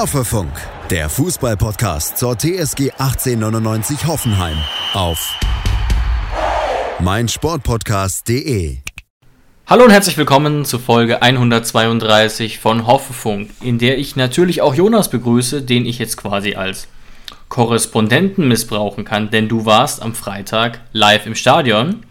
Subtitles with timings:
[0.00, 0.52] Hoffefunk,
[0.88, 4.56] der Fußballpodcast zur TSG 1899 Hoffenheim
[4.94, 5.38] auf
[7.00, 8.78] meinsportpodcast.de.
[9.66, 15.10] Hallo und herzlich willkommen zu Folge 132 von Hoffefunk, in der ich natürlich auch Jonas
[15.10, 16.88] begrüße, den ich jetzt quasi als
[17.50, 22.06] Korrespondenten missbrauchen kann, denn du warst am Freitag live im Stadion.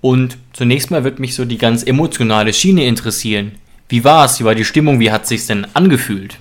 [0.00, 3.56] Und zunächst mal wird mich so die ganz emotionale Schiene interessieren.
[3.90, 4.40] Wie war es?
[4.40, 4.98] Wie war die Stimmung?
[4.98, 6.38] Wie hat sich denn angefühlt?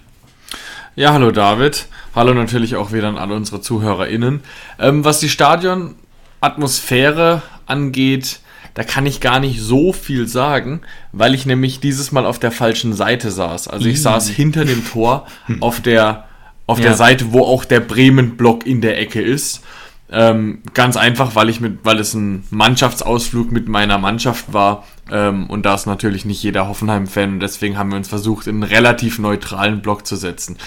[0.97, 1.85] Ja, hallo David.
[2.15, 4.41] Hallo natürlich auch wieder an alle unsere ZuhörerInnen.
[4.79, 8.39] Ähm, was die Stadionatmosphäre angeht,
[8.73, 12.51] da kann ich gar nicht so viel sagen, weil ich nämlich dieses Mal auf der
[12.51, 13.67] falschen Seite saß.
[13.67, 15.27] Also ich saß hinter dem Tor
[15.59, 16.25] auf der,
[16.65, 16.85] auf ja.
[16.85, 19.61] der Seite, wo auch der Bremen-Block in der Ecke ist.
[20.09, 25.47] Ähm, ganz einfach, weil ich mit, weil es ein Mannschaftsausflug mit meiner Mannschaft war ähm,
[25.47, 28.63] und da ist natürlich nicht jeder Hoffenheim-Fan und deswegen haben wir uns versucht, in einen
[28.63, 30.57] relativ neutralen Block zu setzen.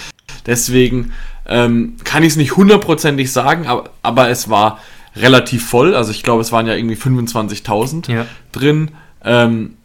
[0.45, 1.13] Deswegen
[1.47, 4.79] ähm, kann ich es nicht hundertprozentig sagen, aber, aber es war
[5.15, 5.95] relativ voll.
[5.95, 8.25] Also ich glaube, es waren ja irgendwie 25.000 ja.
[8.51, 8.91] drin.
[9.23, 9.75] Ähm,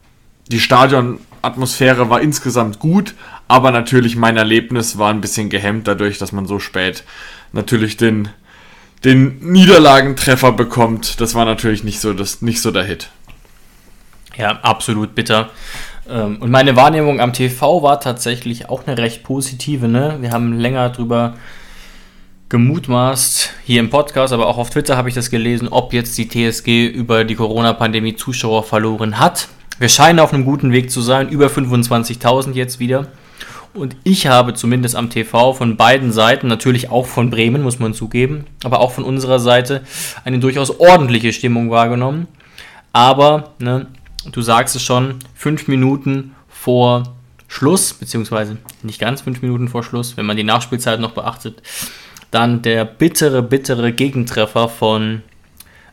[0.49, 3.15] die Stadionatmosphäre war insgesamt gut,
[3.49, 7.05] aber natürlich mein Erlebnis war ein bisschen gehemmt dadurch, dass man so spät
[7.53, 8.29] natürlich den
[9.05, 13.11] den Niederlagentreffer bekommt, das war natürlich nicht so, das, nicht so der Hit.
[14.37, 15.51] Ja, absolut bitter.
[16.09, 19.89] Ähm, und meine Wahrnehmung am TV war tatsächlich auch eine recht positive.
[19.89, 20.19] Ne?
[20.21, 21.35] Wir haben länger drüber
[22.49, 26.29] gemutmaßt, hier im Podcast, aber auch auf Twitter habe ich das gelesen, ob jetzt die
[26.29, 29.49] TSG über die Corona-Pandemie Zuschauer verloren hat.
[29.79, 33.09] Wir scheinen auf einem guten Weg zu sein, über 25.000 jetzt wieder.
[33.77, 37.93] Und ich habe zumindest am TV von beiden Seiten, natürlich auch von Bremen, muss man
[37.93, 39.83] zugeben, aber auch von unserer Seite
[40.25, 42.27] eine durchaus ordentliche Stimmung wahrgenommen.
[42.93, 43.87] Aber, ne,
[44.33, 47.15] du sagst es schon, fünf Minuten vor
[47.49, 51.63] Schluss, beziehungsweise nicht ganz fünf Minuten vor Schluss, wenn man die Nachspielzeit noch beachtet,
[52.31, 55.23] dann der bittere, bittere Gegentreffer von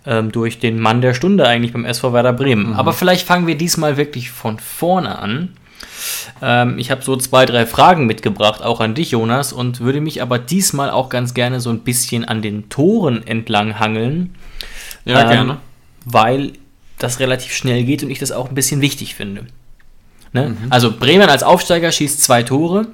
[0.06, 2.70] ähm, durch den Mann der Stunde eigentlich beim SV Werder Bremen.
[2.70, 2.74] Mhm.
[2.74, 5.50] Aber vielleicht fangen wir diesmal wirklich von vorne an.
[6.42, 10.22] Ähm, ich habe so zwei, drei Fragen mitgebracht, auch an dich, Jonas, und würde mich
[10.22, 14.36] aber diesmal auch ganz gerne so ein bisschen an den Toren entlang hangeln.
[15.06, 15.58] Ja, ähm, gerne.
[16.06, 16.54] Weil
[17.00, 19.48] das relativ schnell geht und ich das auch ein bisschen wichtig finde.
[20.32, 20.50] Ne?
[20.50, 20.58] Mhm.
[20.70, 22.88] Also Bremen als Aufsteiger schießt zwei Tore,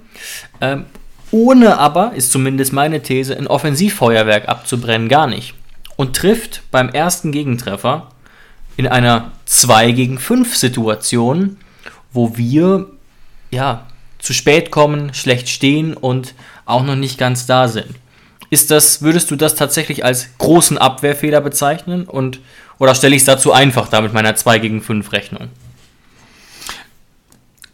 [0.61, 0.85] ähm,
[1.31, 5.53] ohne aber, ist zumindest meine These, ein Offensivfeuerwerk abzubrennen, gar nicht.
[5.95, 8.09] Und trifft beim ersten Gegentreffer
[8.77, 11.57] in einer 2 gegen 5 Situation,
[12.11, 12.87] wo wir
[13.51, 13.87] ja,
[14.19, 16.33] zu spät kommen, schlecht stehen und
[16.65, 17.95] auch noch nicht ganz da sind.
[18.49, 22.05] Ist das, würdest du das tatsächlich als großen Abwehrfehler bezeichnen?
[22.05, 22.39] Und,
[22.79, 25.49] oder stelle ich es dazu einfach da mit meiner 2 gegen 5 Rechnung?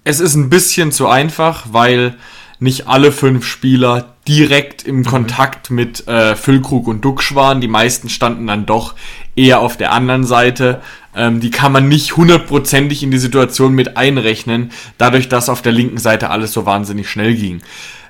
[0.04, 2.16] Es ist ein bisschen zu einfach, weil
[2.60, 5.06] nicht alle fünf Spieler direkt im mhm.
[5.06, 7.62] Kontakt mit äh, Füllkrug und Duxch waren.
[7.62, 8.96] Die meisten standen dann doch
[9.36, 10.82] eher auf der anderen Seite.
[11.16, 15.72] Ähm, die kann man nicht hundertprozentig in die Situation mit einrechnen, dadurch, dass auf der
[15.72, 17.62] linken Seite alles so wahnsinnig schnell ging.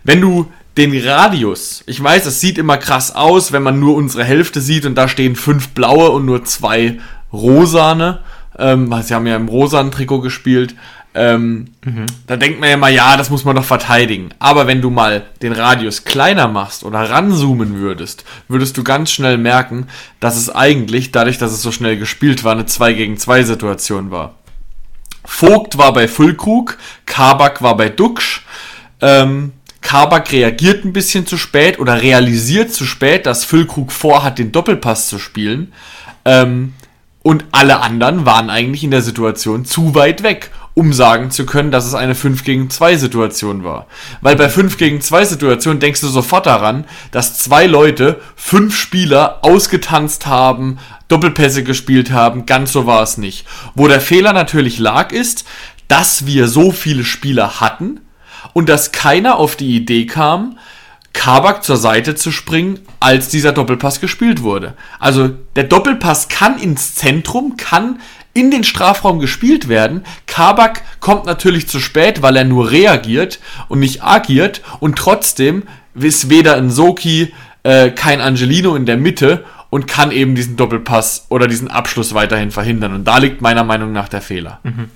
[0.04, 4.24] Wenn du den Radius, ich weiß, es sieht immer krass aus, wenn man nur unsere
[4.24, 7.00] Hälfte sieht und da stehen fünf blaue und nur zwei
[7.32, 8.20] rosane,
[8.58, 10.76] ähm, sie haben ja im rosanen Trikot gespielt,
[11.16, 12.06] ähm, mhm.
[12.28, 14.30] Da denkt man ja mal, ja, das muss man doch verteidigen.
[14.38, 19.38] Aber wenn du mal den Radius kleiner machst oder ranzoomen würdest, würdest du ganz schnell
[19.38, 19.88] merken,
[20.20, 24.12] dass es eigentlich, dadurch, dass es so schnell gespielt war, eine 2 gegen 2 Situation
[24.12, 24.36] war.
[25.24, 28.46] Vogt war bei Füllkrug, Kabak war bei Duxch.
[29.02, 34.52] Ähm, Kabak reagiert ein bisschen zu spät oder realisiert zu spät, dass Füllkrug vorhat, den
[34.52, 35.72] Doppelpass zu spielen.
[36.26, 36.74] Ähm,
[37.24, 41.72] und alle anderen waren eigentlich in der Situation zu weit weg um sagen zu können,
[41.72, 43.88] dass es eine 5 gegen 2 Situation war.
[44.22, 49.40] Weil bei 5 gegen 2 Situationen denkst du sofort daran, dass zwei Leute fünf Spieler
[49.42, 50.78] ausgetanzt haben,
[51.08, 53.48] Doppelpässe gespielt haben, ganz so war es nicht.
[53.74, 55.46] Wo der Fehler natürlich lag, ist,
[55.88, 58.02] dass wir so viele Spieler hatten
[58.54, 60.58] und dass keiner auf die Idee kam,
[61.14, 64.74] Kabak zur Seite zu springen, als dieser Doppelpass gespielt wurde.
[65.00, 68.02] Also der Doppelpass kann ins Zentrum, kann
[68.36, 70.04] in den Strafraum gespielt werden.
[70.28, 73.40] Kabak kommt natürlich zu spät, weil er nur reagiert
[73.70, 75.64] und nicht agiert und trotzdem
[75.96, 77.34] ist weder ein Soki,
[77.64, 82.52] äh, kein Angelino in der Mitte und kann eben diesen Doppelpass oder diesen Abschluss weiterhin
[82.52, 82.94] verhindern.
[82.94, 84.60] Und da liegt meiner Meinung nach der Fehler.
[84.64, 84.92] Mhm.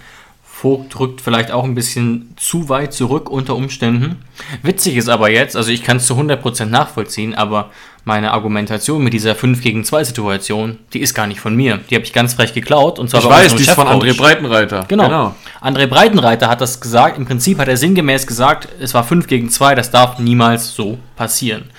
[0.61, 4.17] Vogt rückt vielleicht auch ein bisschen zu weit zurück unter Umständen.
[4.61, 7.69] Witzig ist aber jetzt, also ich kann es zu 100% nachvollziehen, aber
[8.03, 11.79] meine Argumentation mit dieser 5 gegen 2 Situation, die ist gar nicht von mir.
[11.89, 12.99] Die habe ich ganz frech geklaut.
[12.99, 14.83] Und zwar ich weiß, die ist von André Breitenreiter.
[14.89, 15.05] Genau.
[15.05, 15.35] genau.
[15.61, 19.49] André Breitenreiter hat das gesagt, im Prinzip hat er sinngemäß gesagt, es war 5 gegen
[19.49, 21.69] 2, das darf niemals so passieren.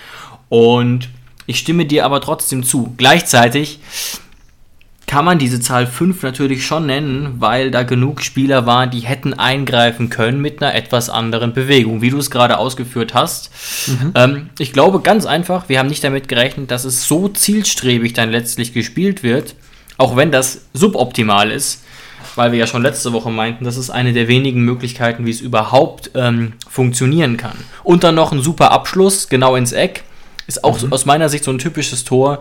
[0.49, 1.11] Und
[1.44, 2.94] ich stimme dir aber trotzdem zu.
[2.97, 3.81] Gleichzeitig
[5.11, 9.35] kann man diese Zahl 5 natürlich schon nennen, weil da genug Spieler waren, die hätten
[9.35, 13.51] eingreifen können mit einer etwas anderen Bewegung, wie du es gerade ausgeführt hast.
[13.89, 14.12] Mhm.
[14.15, 18.31] Ähm, ich glaube ganz einfach, wir haben nicht damit gerechnet, dass es so zielstrebig dann
[18.31, 19.57] letztlich gespielt wird,
[19.97, 21.83] auch wenn das suboptimal ist,
[22.37, 25.41] weil wir ja schon letzte Woche meinten, das ist eine der wenigen Möglichkeiten, wie es
[25.41, 27.59] überhaupt ähm, funktionieren kann.
[27.83, 30.05] Und dann noch ein super Abschluss, genau ins Eck,
[30.47, 30.93] ist auch mhm.
[30.93, 32.39] aus meiner Sicht so ein typisches Tor.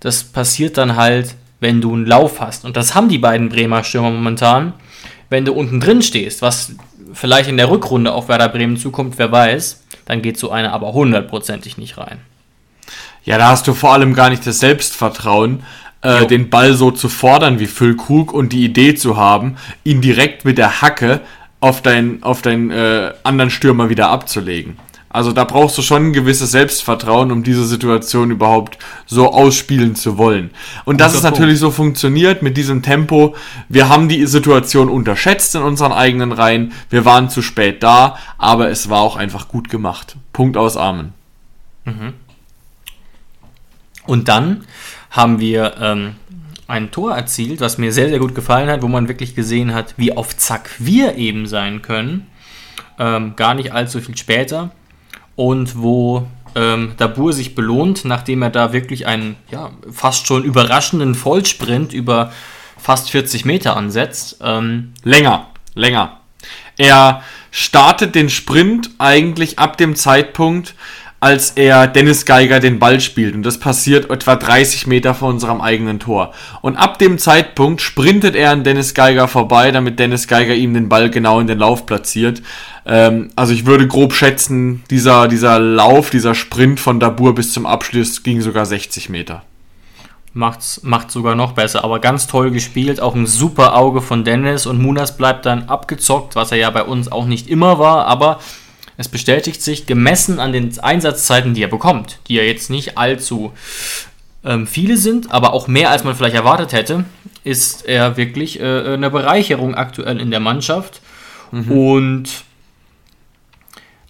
[0.00, 2.64] Das passiert dann halt wenn du einen Lauf hast.
[2.64, 4.72] Und das haben die beiden Bremer Stürmer momentan.
[5.30, 6.74] Wenn du unten drin stehst, was
[7.14, 10.92] vielleicht in der Rückrunde auf Werder Bremen zukommt, wer weiß, dann geht so eine aber
[10.92, 12.18] hundertprozentig nicht rein.
[13.24, 15.62] Ja, da hast du vor allem gar nicht das Selbstvertrauen,
[16.02, 20.44] äh, den Ball so zu fordern wie Füllkrug und die Idee zu haben, ihn direkt
[20.44, 21.20] mit der Hacke
[21.60, 24.78] auf deinen auf deinen äh, anderen Stürmer wieder abzulegen.
[25.12, 30.16] Also da brauchst du schon ein gewisses Selbstvertrauen, um diese Situation überhaupt so ausspielen zu
[30.16, 30.50] wollen.
[30.86, 33.36] Und dass es natürlich so funktioniert mit diesem Tempo.
[33.68, 36.72] Wir haben die Situation unterschätzt in unseren eigenen Reihen.
[36.88, 40.16] Wir waren zu spät da, aber es war auch einfach gut gemacht.
[40.32, 41.12] Punkt aus Amen.
[41.84, 42.14] Mhm.
[44.06, 44.64] Und dann
[45.10, 46.14] haben wir ähm,
[46.68, 49.92] ein Tor erzielt, was mir sehr, sehr gut gefallen hat, wo man wirklich gesehen hat,
[49.98, 52.28] wie auf Zack wir eben sein können.
[52.98, 54.70] Ähm, gar nicht allzu viel später
[55.36, 61.14] und wo ähm, Dabur sich belohnt, nachdem er da wirklich einen ja, fast schon überraschenden
[61.14, 62.32] Vollsprint über
[62.76, 64.38] fast 40 Meter ansetzt.
[64.42, 66.18] Ähm, länger, länger.
[66.76, 70.74] Er startet den Sprint eigentlich ab dem Zeitpunkt,
[71.22, 73.36] als er Dennis Geiger den Ball spielt.
[73.36, 76.32] Und das passiert etwa 30 Meter vor unserem eigenen Tor.
[76.62, 80.88] Und ab dem Zeitpunkt sprintet er an Dennis Geiger vorbei, damit Dennis Geiger ihm den
[80.88, 82.42] Ball genau in den Lauf platziert.
[82.84, 87.66] Ähm, also ich würde grob schätzen, dieser, dieser Lauf, dieser Sprint von Dabur bis zum
[87.66, 89.44] Abschluss ging sogar 60 Meter.
[90.34, 93.00] Macht's, macht sogar noch besser, aber ganz toll gespielt.
[93.00, 96.82] Auch ein super Auge von Dennis und Munas bleibt dann abgezockt, was er ja bei
[96.82, 98.40] uns auch nicht immer war, aber
[98.96, 103.52] es bestätigt sich, gemessen an den Einsatzzeiten, die er bekommt, die ja jetzt nicht allzu
[104.44, 107.04] ähm, viele sind, aber auch mehr als man vielleicht erwartet hätte,
[107.44, 111.00] ist er wirklich äh, eine Bereicherung aktuell in der Mannschaft
[111.50, 111.70] mhm.
[111.72, 112.28] und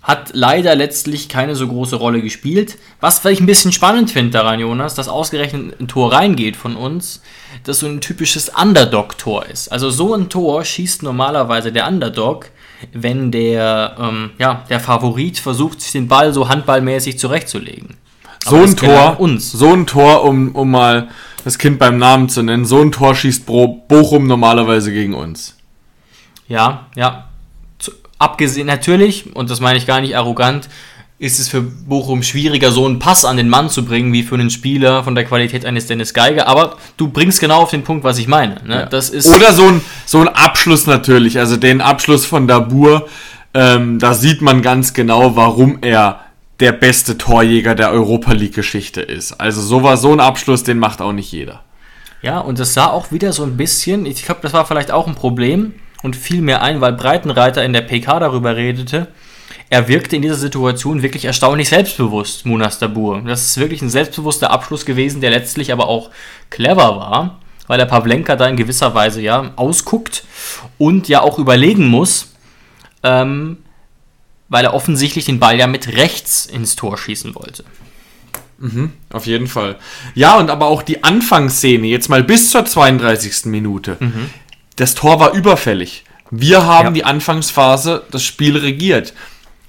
[0.03, 2.77] hat leider letztlich keine so große Rolle gespielt.
[3.01, 7.23] Was ich ein bisschen spannend finde daran, Jonas, dass ausgerechnet ein Tor reingeht von uns,
[7.63, 9.71] das so ein typisches Underdog-Tor ist.
[9.71, 12.51] Also so ein Tor schießt normalerweise der Underdog,
[12.93, 17.97] wenn der, ähm, ja, der Favorit versucht, sich den Ball so handballmäßig zurechtzulegen.
[18.45, 19.53] So ein Tor, uns.
[19.53, 21.09] so ein Tor, um, um mal
[21.45, 25.57] das Kind beim Namen zu nennen, so ein Tor schießt Bochum normalerweise gegen uns.
[26.49, 27.29] Ja, ja.
[27.79, 30.69] Zu, abgesehen natürlich, und das meine ich gar nicht arrogant,
[31.23, 34.35] ist es für Bochum schwieriger, so einen Pass an den Mann zu bringen, wie für
[34.35, 36.49] einen Spieler von der Qualität eines Dennis Geiger.
[36.49, 38.57] Aber du bringst genau auf den Punkt, was ich meine.
[38.67, 38.75] Ne?
[38.75, 38.87] Ja.
[38.87, 41.39] Das ist Oder so ein, so ein Abschluss natürlich.
[41.39, 43.07] Also den Abschluss von Dabur,
[43.55, 46.23] ähm, da sieht man ganz genau, warum er
[46.59, 49.41] der beste Torjäger der Europa League-Geschichte ist.
[49.41, 51.61] Also so war so ein Abschluss, den macht auch nicht jeder.
[52.21, 55.07] Ja, und das sah auch wieder so ein bisschen, ich glaube, das war vielleicht auch
[55.07, 59.07] ein Problem und fiel mir ein, weil Breitenreiter in der PK darüber redete
[59.73, 63.23] er wirkte in dieser Situation wirklich erstaunlich selbstbewusst, Munas Dabur.
[63.23, 66.11] Das ist wirklich ein selbstbewusster Abschluss gewesen, der letztlich aber auch
[66.51, 70.25] clever war, weil der Pavlenka da in gewisser Weise ja ausguckt
[70.77, 72.35] und ja auch überlegen muss,
[73.03, 73.57] ähm,
[74.51, 77.65] weil er offensichtlich den Ball ja mit rechts ins Tor schießen wollte.
[78.59, 79.77] Mhm, auf jeden Fall.
[80.15, 83.47] Ja, und aber auch die Anfangsszene, jetzt mal bis zur 32.
[83.47, 83.97] Minute.
[84.01, 84.29] Mhm.
[84.77, 86.05] Das Tor war überfällig.
[86.31, 86.93] Wir haben ja.
[86.93, 89.15] die Anfangsphase das Spiel regiert.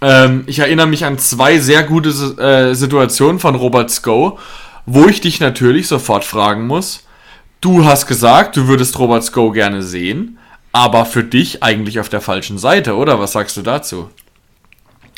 [0.03, 4.37] Ähm, ich erinnere mich an zwei sehr gute äh, Situationen von Robert Sko,
[4.85, 7.07] wo ich dich natürlich sofort fragen muss.
[7.61, 10.37] Du hast gesagt, du würdest Robert Sko gerne sehen,
[10.73, 13.17] aber für dich eigentlich auf der falschen Seite, oder?
[13.17, 14.09] Was sagst du dazu?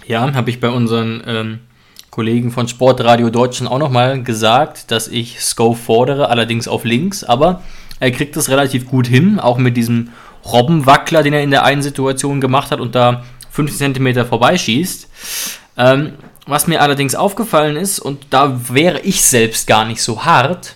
[0.05, 1.59] Ja, habe ich bei unseren ähm,
[2.11, 7.63] Kollegen von Sportradio Deutschland auch nochmal gesagt, dass ich Sko fordere, allerdings auf links, aber
[7.99, 10.09] er kriegt das relativ gut hin, auch mit diesem
[10.45, 13.23] Robbenwackler, den er in der einen Situation gemacht hat und da
[13.55, 15.09] 50 cm vorbeischießt.
[15.77, 16.13] Ähm,
[16.45, 20.75] was mir allerdings aufgefallen ist, und da wäre ich selbst gar nicht so hart,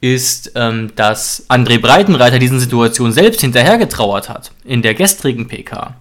[0.00, 5.94] ist, ähm, dass André Breitenreiter diesen Situation selbst hinterhergetrauert hat in der gestrigen PK,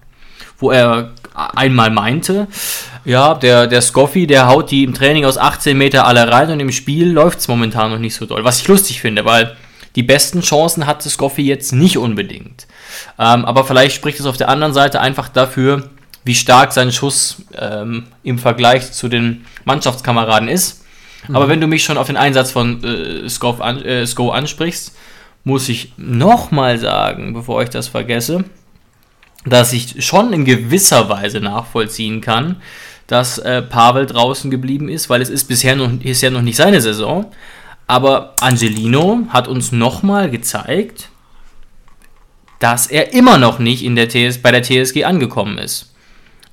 [0.58, 2.48] wo er einmal meinte,
[3.06, 6.60] ja, der, der Scoffy, der haut die im Training aus 18 Meter alle rein und
[6.60, 8.44] im Spiel läuft es momentan noch nicht so doll.
[8.44, 9.56] Was ich lustig finde, weil
[9.96, 12.68] die besten Chancen hatte Scoffy jetzt nicht unbedingt.
[13.20, 15.90] Ähm, aber vielleicht spricht es auf der anderen Seite einfach dafür,
[16.24, 20.84] wie stark sein Schuss ähm, im Vergleich zu den Mannschaftskameraden ist.
[21.28, 21.36] Mhm.
[21.36, 24.96] Aber wenn du mich schon auf den Einsatz von äh, Sko, an, äh, Sko ansprichst,
[25.44, 28.44] muss ich nochmal sagen, bevor ich das vergesse,
[29.46, 32.58] dass ich schon in gewisser Weise nachvollziehen kann,
[33.08, 36.56] dass äh, Pavel draußen geblieben ist, weil es ist bisher noch, ist ja noch nicht
[36.56, 37.32] seine Saison.
[37.88, 41.10] Aber Angelino hat uns nochmal gezeigt,
[42.62, 45.92] dass er immer noch nicht in der TS, bei der TSG angekommen ist.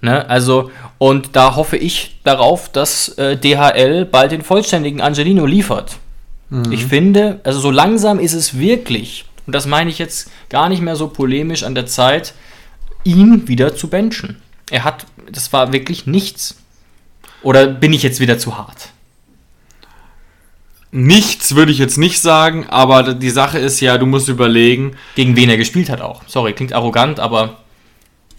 [0.00, 0.28] Ne?
[0.28, 5.98] Also, und da hoffe ich darauf, dass äh, DHL bald den vollständigen Angelino liefert.
[6.48, 6.72] Mhm.
[6.72, 10.80] Ich finde, also so langsam ist es wirklich, und das meine ich jetzt gar nicht
[10.80, 12.32] mehr so polemisch an der Zeit,
[13.04, 14.40] ihn wieder zu benchen.
[14.70, 16.56] Er hat, das war wirklich nichts.
[17.42, 18.88] Oder bin ich jetzt wieder zu hart?
[20.90, 24.96] Nichts würde ich jetzt nicht sagen, aber die Sache ist ja, du musst überlegen.
[25.16, 26.22] Gegen wen er gespielt hat auch.
[26.26, 27.58] Sorry, klingt arrogant, aber.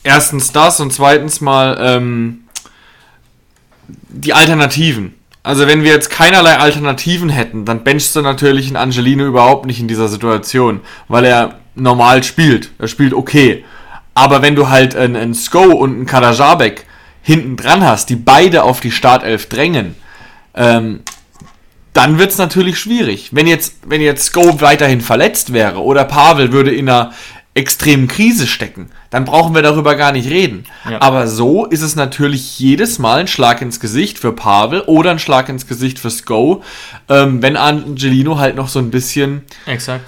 [0.03, 2.46] Erstens das und zweitens mal ähm,
[4.08, 5.13] die Alternativen.
[5.44, 9.79] Also wenn wir jetzt keinerlei Alternativen hätten, dann benchst du natürlich einen Angelino überhaupt nicht
[9.79, 12.72] in dieser Situation, weil er normal spielt.
[12.79, 13.63] Er spielt okay.
[14.13, 16.86] Aber wenn du halt einen, einen Sko und einen Kadajabek
[17.22, 19.96] hinten dran hast, die beide auf die Startelf drängen,
[20.56, 21.01] ähm,
[22.00, 23.32] dann wird es natürlich schwierig.
[23.34, 27.12] Wenn jetzt, wenn jetzt Sko weiterhin verletzt wäre oder Pavel würde in einer
[27.56, 30.63] extremen Krise stecken, dann brauchen wir darüber gar nicht reden.
[30.89, 31.01] Ja.
[31.01, 35.20] Aber so ist es natürlich jedes Mal ein Schlag ins Gesicht für Pavel oder ein
[35.20, 36.63] Schlag ins Gesicht für Sko,
[37.10, 39.41] ähm, wenn Angelino halt noch so ein bisschen.
[39.65, 40.06] Exakt.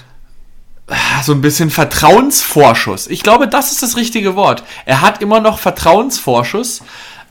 [1.24, 3.08] So ein bisschen Vertrauensvorschuss.
[3.08, 4.64] Ich glaube, das ist das richtige Wort.
[4.86, 6.84] Er hat immer noch Vertrauensvorschuss,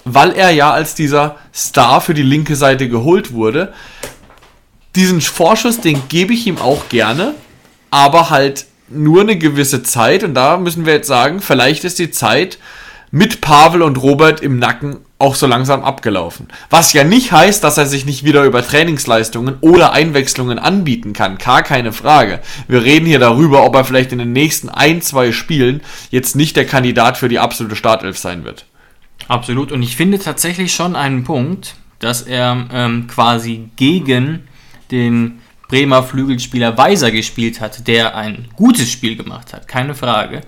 [0.04, 3.72] weil er ja als dieser Star für die linke Seite geholt wurde
[4.96, 7.34] diesen Vorschuss, den gebe ich ihm auch gerne,
[7.90, 10.24] aber halt nur eine gewisse Zeit.
[10.24, 12.58] Und da müssen wir jetzt sagen, vielleicht ist die Zeit
[13.10, 16.48] mit Pavel und Robert im Nacken auch so langsam abgelaufen.
[16.70, 21.36] Was ja nicht heißt, dass er sich nicht wieder über Trainingsleistungen oder Einwechslungen anbieten kann.
[21.36, 22.40] Gar keine Frage.
[22.68, 26.56] Wir reden hier darüber, ob er vielleicht in den nächsten ein, zwei Spielen jetzt nicht
[26.56, 28.64] der Kandidat für die absolute Startelf sein wird.
[29.28, 29.72] Absolut.
[29.72, 34.48] Und ich finde tatsächlich schon einen Punkt, dass er ähm, quasi gegen
[34.90, 40.40] den Bremer Flügelspieler Weiser gespielt hat, der ein gutes Spiel gemacht hat, keine Frage,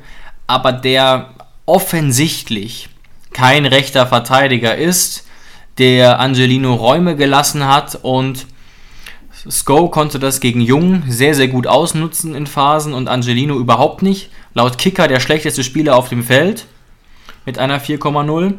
[0.47, 1.35] aber der
[1.65, 2.89] offensichtlich
[3.33, 5.27] kein rechter Verteidiger ist,
[5.79, 8.47] der Angelino Räume gelassen hat und
[9.51, 14.31] Sko konnte das gegen Jung sehr, sehr gut ausnutzen in Phasen und Angelino überhaupt nicht.
[14.55, 16.67] Laut Kicker der schlechteste Spieler auf dem Feld
[17.45, 18.55] mit einer 4,0.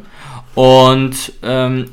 [0.54, 1.86] Und ähm,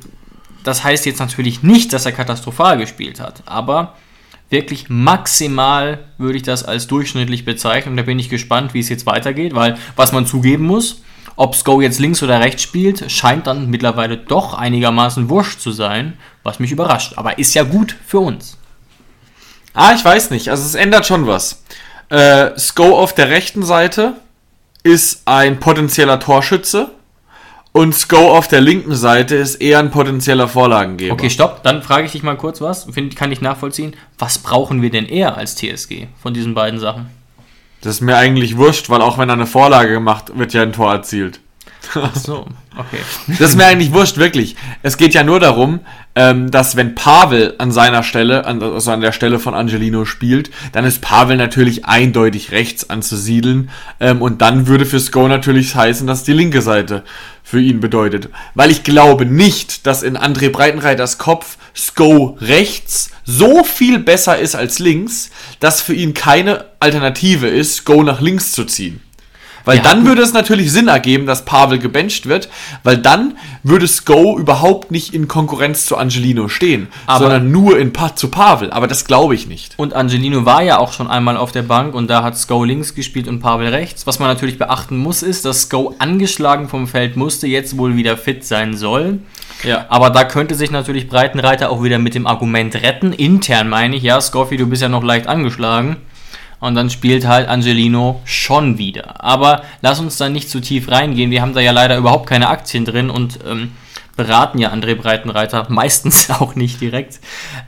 [0.63, 3.96] das heißt jetzt natürlich nicht, dass er katastrophal gespielt hat, aber
[4.50, 7.94] wirklich maximal würde ich das als durchschnittlich bezeichnen.
[7.94, 11.01] Und da bin ich gespannt, wie es jetzt weitergeht, weil was man zugeben muss,
[11.38, 16.18] ob Sko jetzt links oder rechts spielt, scheint dann mittlerweile doch einigermaßen wurscht zu sein,
[16.44, 17.13] was mich überrascht.
[17.15, 18.58] Aber ist ja gut für uns.
[19.74, 20.50] Ah, ich weiß nicht.
[20.50, 21.63] Also es ändert schon was.
[22.10, 24.15] Äh, Sko auf der rechten Seite
[24.84, 26.91] ist ein potenzieller Torschütze
[27.74, 31.13] und Sko auf der linken Seite ist eher ein potenzieller Vorlagengeber.
[31.13, 31.63] Okay, stopp.
[31.63, 32.86] Dann frage ich dich mal kurz was.
[32.86, 33.96] Find, kann ich nachvollziehen.
[34.20, 37.10] Was brauchen wir denn eher als TSG von diesen beiden Sachen?
[37.80, 40.74] Das ist mir eigentlich wurscht, weil auch wenn er eine Vorlage macht, wird ja ein
[40.74, 41.40] Tor erzielt.
[41.96, 42.46] Ach so,
[42.78, 43.00] okay.
[43.28, 44.56] Das ist mir eigentlich wurscht, wirklich.
[44.82, 45.82] Es geht ja nur darum,
[46.16, 50.86] ähm, dass wenn Pavel an seiner Stelle, also an der Stelle von Angelino spielt, dann
[50.86, 53.70] ist Pavel natürlich eindeutig rechts anzusiedeln.
[54.00, 57.04] Ähm, und dann würde für Sko natürlich heißen, dass die linke Seite
[57.44, 58.30] für ihn bedeutet.
[58.56, 64.56] Weil ich glaube nicht, dass in André Breitenreiters Kopf Sko rechts so viel besser ist
[64.56, 69.01] als links, dass für ihn keine Alternative ist, Go nach links zu ziehen.
[69.65, 72.50] Weil ja, dann würde es natürlich Sinn ergeben, dass Pavel gebencht wird,
[72.84, 78.15] weil dann würde Sko überhaupt nicht in Konkurrenz zu Angelino stehen, sondern nur in pa
[78.15, 78.72] zu Pavel.
[78.72, 79.74] Aber das glaube ich nicht.
[79.77, 82.96] Und Angelino war ja auch schon einmal auf der Bank und da hat Sko links
[82.96, 84.08] gespielt und Pavel rechts.
[84.08, 88.18] Was man natürlich beachten muss, ist, dass Sko angeschlagen vom Feld musste, jetzt wohl wieder
[88.18, 89.20] fit sein soll.
[89.63, 89.86] Ja.
[89.89, 93.13] Aber da könnte sich natürlich Breitenreiter auch wieder mit dem Argument retten.
[93.13, 95.98] Intern meine ich, ja, Scoffi, du bist ja noch leicht angeschlagen
[96.62, 99.22] und dann spielt halt Angelino schon wieder.
[99.24, 101.32] Aber lass uns da nicht zu tief reingehen.
[101.32, 103.72] Wir haben da ja leider überhaupt keine Aktien drin und ähm,
[104.15, 107.20] beraten ja André Breitenreiter meistens auch nicht direkt.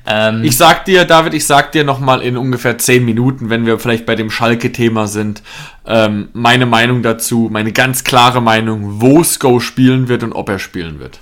[0.05, 3.79] Ähm, ich sag dir, David, ich sag dir nochmal in ungefähr 10 Minuten, wenn wir
[3.79, 5.41] vielleicht bei dem Schalke-Thema sind,
[5.85, 10.59] ähm, meine Meinung dazu, meine ganz klare Meinung, wo Sko spielen wird und ob er
[10.59, 11.19] spielen wird.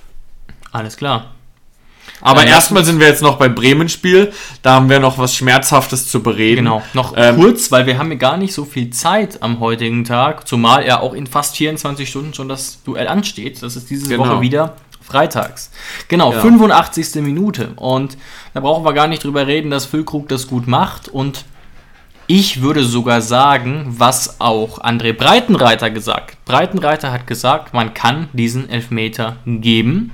[0.74, 1.32] Alles klar.
[2.22, 4.32] Aber Ähm, erstmal sind wir jetzt noch beim Bremen-Spiel.
[4.62, 6.66] Da haben wir noch was Schmerzhaftes zu bereden.
[6.66, 10.04] Genau, noch Ähm, kurz, weil wir haben ja gar nicht so viel Zeit am heutigen
[10.04, 13.62] Tag, zumal ja auch in fast 24 Stunden schon das Duell ansteht.
[13.64, 14.26] Das ist diese Genau.
[14.28, 15.72] Woche wieder freitags.
[16.08, 16.40] Genau, Ja.
[16.42, 17.16] 85.
[17.22, 17.74] Minute.
[17.76, 18.18] Und
[18.54, 21.10] da brauchen wir gar nicht drüber reden, dass Füllkrug das gut macht.
[21.10, 21.44] Und
[22.28, 26.38] ich würde sogar sagen, was auch André Breitenreiter gesagt.
[26.46, 30.12] Breitenreiter hat gesagt, man kann diesen Elfmeter geben.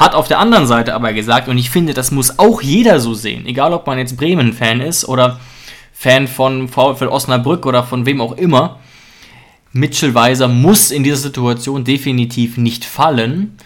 [0.00, 3.12] Hat auf der anderen Seite aber gesagt, und ich finde, das muss auch jeder so
[3.12, 5.38] sehen, egal ob man jetzt Bremen-Fan ist oder
[5.92, 8.78] Fan von VfL Osnabrück oder von wem auch immer,
[9.72, 13.58] Mitchell Weiser muss in dieser Situation definitiv nicht fallen.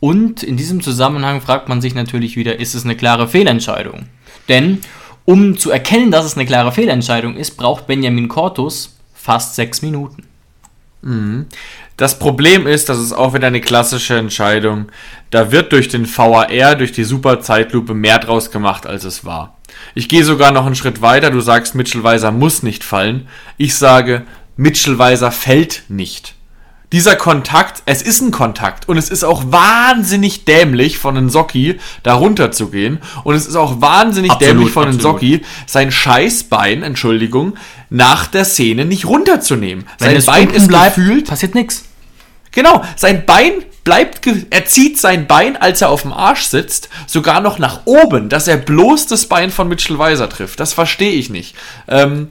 [0.00, 4.06] Und in diesem Zusammenhang fragt man sich natürlich wieder, ist es eine klare Fehlentscheidung?
[4.48, 4.78] Denn
[5.26, 10.24] um zu erkennen, dass es eine klare Fehlentscheidung ist, braucht Benjamin Cortus fast sechs Minuten.
[11.96, 14.86] Das Problem ist, das ist auch wieder eine klassische Entscheidung.
[15.30, 19.58] Da wird durch den VAR, durch die super Zeitlupe mehr draus gemacht, als es war.
[19.94, 21.30] Ich gehe sogar noch einen Schritt weiter.
[21.30, 23.28] Du sagst, Mitchell Weiser muss nicht fallen.
[23.56, 24.22] Ich sage,
[24.56, 26.34] Mitchell Weiser fällt nicht.
[26.92, 31.80] Dieser Kontakt, es ist ein Kontakt und es ist auch wahnsinnig dämlich von einem Socki
[32.02, 35.00] da runterzugehen und es ist auch wahnsinnig Absolut, dämlich von einem.
[35.00, 37.54] Socki sein Scheißbein, Entschuldigung,
[37.88, 39.86] nach der Szene nicht runterzunehmen.
[39.98, 41.84] sein es Bein ist bleibt, gefühlt passiert nichts.
[42.50, 43.52] Genau, sein Bein
[43.84, 47.80] bleibt, ge- er zieht sein Bein, als er auf dem Arsch sitzt, sogar noch nach
[47.86, 50.60] oben, dass er bloß das Bein von Mitchell Weiser trifft.
[50.60, 51.56] Das verstehe ich nicht.
[51.88, 52.28] Ähm,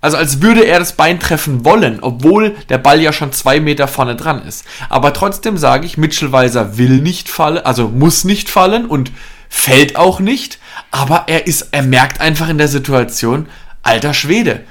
[0.00, 3.88] also als würde er das Bein treffen wollen, obwohl der Ball ja schon zwei Meter
[3.88, 4.64] vorne dran ist.
[4.88, 9.10] Aber trotzdem sage ich, Mitchell Weiser will nicht fallen, also muss nicht fallen und
[9.48, 10.58] fällt auch nicht.
[10.90, 13.46] Aber er ist, er merkt einfach in der Situation,
[13.82, 14.64] alter Schwede,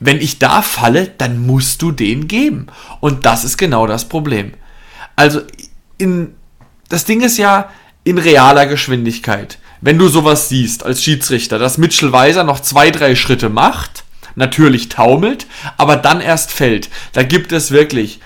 [0.00, 2.66] wenn ich da falle, dann musst du den geben.
[3.00, 4.52] Und das ist genau das Problem.
[5.16, 5.42] Also,
[5.98, 6.34] in,
[6.88, 7.70] das Ding ist ja
[8.02, 9.58] in realer Geschwindigkeit.
[9.80, 14.03] Wenn du sowas siehst als Schiedsrichter, dass Mitchell Weiser noch zwei, drei Schritte macht,
[14.34, 18.20] natürlich taumelt, aber dann erst fällt, da gibt es wirklich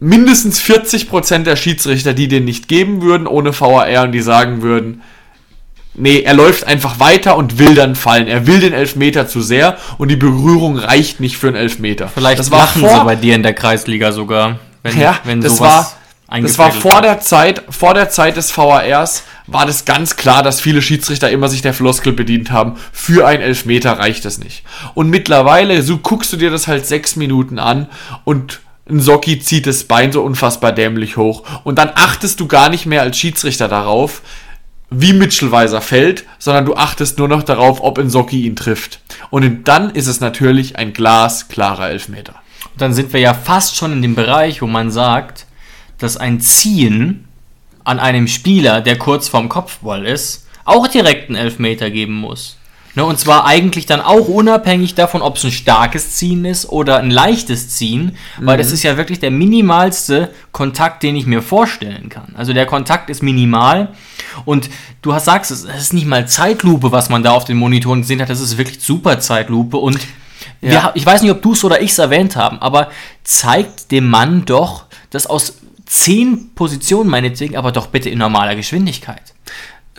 [0.00, 5.02] mindestens 40% der Schiedsrichter, die den nicht geben würden ohne VAR und die sagen würden,
[5.96, 8.26] Nee, er läuft einfach weiter und will dann fallen.
[8.26, 12.08] Er will den Elfmeter zu sehr und die Berührung reicht nicht für einen Elfmeter.
[12.08, 15.60] Vielleicht das war vor, sie bei dir in der Kreisliga sogar, wenn, ja, wenn das
[15.60, 15.92] war,
[16.28, 20.60] das war vor der Zeit, vor der Zeit des VARs war das ganz klar, dass
[20.60, 22.76] viele Schiedsrichter immer sich der Floskel bedient haben.
[22.92, 24.64] Für einen Elfmeter reicht das nicht.
[24.94, 27.88] Und mittlerweile, so guckst du dir das halt sechs Minuten an
[28.24, 31.42] und ein Socki zieht das Bein so unfassbar dämlich hoch.
[31.64, 34.22] Und dann achtest du gar nicht mehr als Schiedsrichter darauf,
[34.90, 39.00] wie Mitchell Weiser fällt, sondern du achtest nur noch darauf, ob ein Socki ihn trifft.
[39.30, 42.34] Und dann ist es natürlich ein glasklarer Elfmeter.
[42.72, 45.43] Und dann sind wir ja fast schon in dem Bereich, wo man sagt,
[45.98, 47.24] dass ein Ziehen
[47.84, 52.56] an einem Spieler, der kurz vorm Kopfball ist, auch direkt einen Elfmeter geben muss.
[52.96, 56.98] Ne, und zwar eigentlich dann auch unabhängig davon, ob es ein starkes Ziehen ist oder
[56.98, 62.08] ein leichtes Ziehen, weil das ist ja wirklich der minimalste Kontakt, den ich mir vorstellen
[62.08, 62.36] kann.
[62.36, 63.88] Also der Kontakt ist minimal
[64.44, 64.70] und
[65.02, 68.22] du hast, sagst, es ist nicht mal Zeitlupe, was man da auf den Monitoren gesehen
[68.22, 69.98] hat, das ist wirklich super Zeitlupe und
[70.60, 70.70] Ja.
[70.70, 72.90] wir, ich weiß nicht, ob du es oder ich es erwähnt haben, aber
[73.24, 75.54] zeigt dem Mann doch das aus
[75.94, 79.34] zehn Positionen meinetwegen, aber doch bitte in normaler Geschwindigkeit.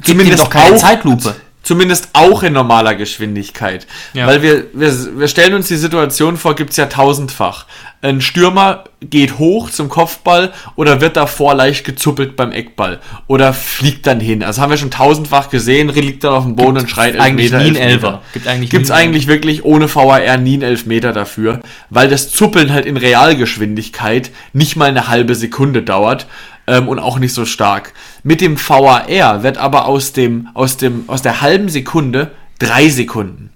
[0.04, 1.36] Gib ihm doch keine Zeitlupe.
[1.66, 3.88] Zumindest auch in normaler Geschwindigkeit.
[4.14, 4.28] Ja.
[4.28, 7.66] Weil wir, wir, wir stellen uns die Situation vor, gibt's ja tausendfach.
[8.04, 14.06] Ein Stürmer geht hoch zum Kopfball oder wird davor leicht gezuppelt beim Eckball oder fliegt
[14.06, 14.42] dann hin.
[14.42, 17.72] Das haben wir schon tausendfach gesehen, liegt dann auf dem Boden und schreit eigentlich Elfmeter,
[17.72, 17.92] nie einen.
[17.94, 18.22] Elfer.
[18.34, 22.86] Gibt eigentlich Gibt's eigentlich wirklich ohne VAR nie einen Elfmeter dafür, weil das Zuppeln halt
[22.86, 26.28] in Realgeschwindigkeit nicht mal eine halbe Sekunde dauert
[26.68, 27.94] ähm, und auch nicht so stark.
[28.24, 33.52] Mit dem VAR wird aber aus dem, aus dem, aus der halben Sekunde drei Sekunden.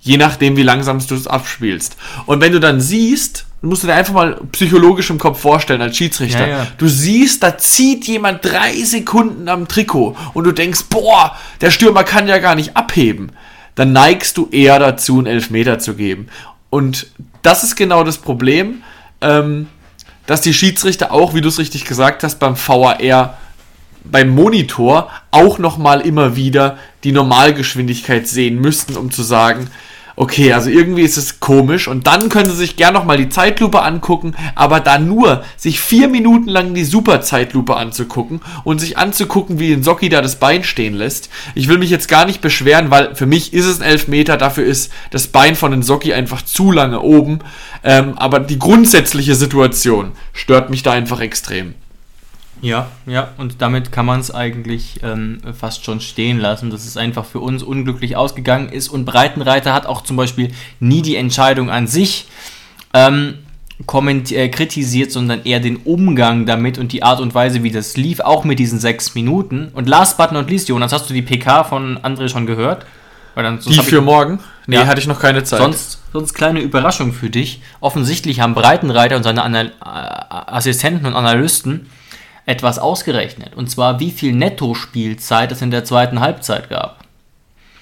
[0.00, 1.96] Je nachdem, wie langsam du es abspielst.
[2.26, 5.96] Und wenn du dann siehst, musst du dir einfach mal psychologisch im Kopf vorstellen als
[5.96, 6.46] Schiedsrichter.
[6.46, 6.66] Ja, ja.
[6.78, 12.02] Du siehst, da zieht jemand drei Sekunden am Trikot und du denkst, boah, der Stürmer
[12.02, 13.30] kann ja gar nicht abheben.
[13.76, 16.26] Dann neigst du eher dazu, einen Elfmeter zu geben.
[16.68, 17.06] Und
[17.42, 18.82] das ist genau das Problem,
[19.20, 19.68] ähm,
[20.26, 23.38] dass die Schiedsrichter auch, wie du es richtig gesagt hast, beim VAR
[24.04, 29.70] beim Monitor auch nochmal immer wieder die Normalgeschwindigkeit sehen müssten, um zu sagen,
[30.16, 33.82] okay, also irgendwie ist es komisch und dann können sie sich gern nochmal die Zeitlupe
[33.82, 39.72] angucken, aber da nur sich vier Minuten lang die Superzeitlupe anzugucken und sich anzugucken, wie
[39.72, 41.28] ein Socki da das Bein stehen lässt.
[41.54, 44.64] Ich will mich jetzt gar nicht beschweren, weil für mich ist es ein Elfmeter, dafür
[44.64, 47.40] ist das Bein von den Socki einfach zu lange oben,
[47.84, 51.74] ähm, aber die grundsätzliche Situation stört mich da einfach extrem.
[52.62, 56.96] Ja, ja, und damit kann man es eigentlich ähm, fast schon stehen lassen, dass es
[56.96, 58.88] einfach für uns unglücklich ausgegangen ist.
[58.88, 62.28] Und Breitenreiter hat auch zum Beispiel nie die Entscheidung an sich
[62.94, 63.38] ähm,
[63.80, 68.20] äh, kritisiert, sondern eher den Umgang damit und die Art und Weise, wie das lief,
[68.20, 69.72] auch mit diesen sechs Minuten.
[69.74, 72.86] Und last but not least, Jonas, hast du die PK von André schon gehört?
[73.66, 74.38] Die für morgen?
[74.68, 74.86] Nee, ja.
[74.86, 75.58] hatte ich noch keine Zeit.
[75.58, 77.60] Sonst, sonst kleine Überraschung für dich.
[77.80, 81.88] Offensichtlich haben Breitenreiter und seine Anal äh, Assistenten und Analysten
[82.46, 83.54] etwas ausgerechnet.
[83.54, 87.02] Und zwar, wie viel Netto-Spielzeit es in der zweiten Halbzeit gab.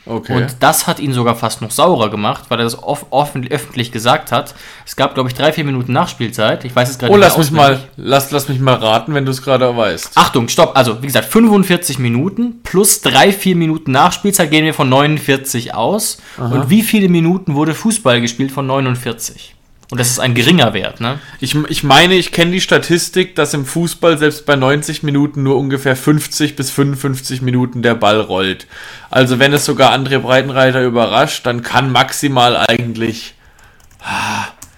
[0.07, 0.35] Okay.
[0.35, 4.33] Und das hat ihn sogar fast noch saurer gemacht, weil er das off öffentlich gesagt
[4.33, 4.55] hat.
[4.87, 6.65] Es gab, glaube ich, drei, vier Minuten Nachspielzeit.
[6.65, 7.27] Ich weiß es gerade oh, nicht.
[7.27, 10.13] Oh, lass mich mal, lass, lass mich mal raten, wenn du es gerade weißt.
[10.17, 10.77] Achtung, stopp.
[10.77, 16.19] Also, wie gesagt, 45 Minuten plus drei, vier Minuten Nachspielzeit gehen wir von 49 aus.
[16.39, 16.47] Aha.
[16.47, 19.55] Und wie viele Minuten wurde Fußball gespielt von 49?
[19.91, 21.19] Und das ist ein geringer Wert, ne?
[21.41, 25.57] Ich, ich meine, ich kenne die Statistik, dass im Fußball selbst bei 90 Minuten nur
[25.57, 28.69] ungefähr 50 bis 55 Minuten der Ball rollt.
[29.11, 33.35] Also wenn es sogar andere Breitenreiter überrascht, dann kann maximal eigentlich.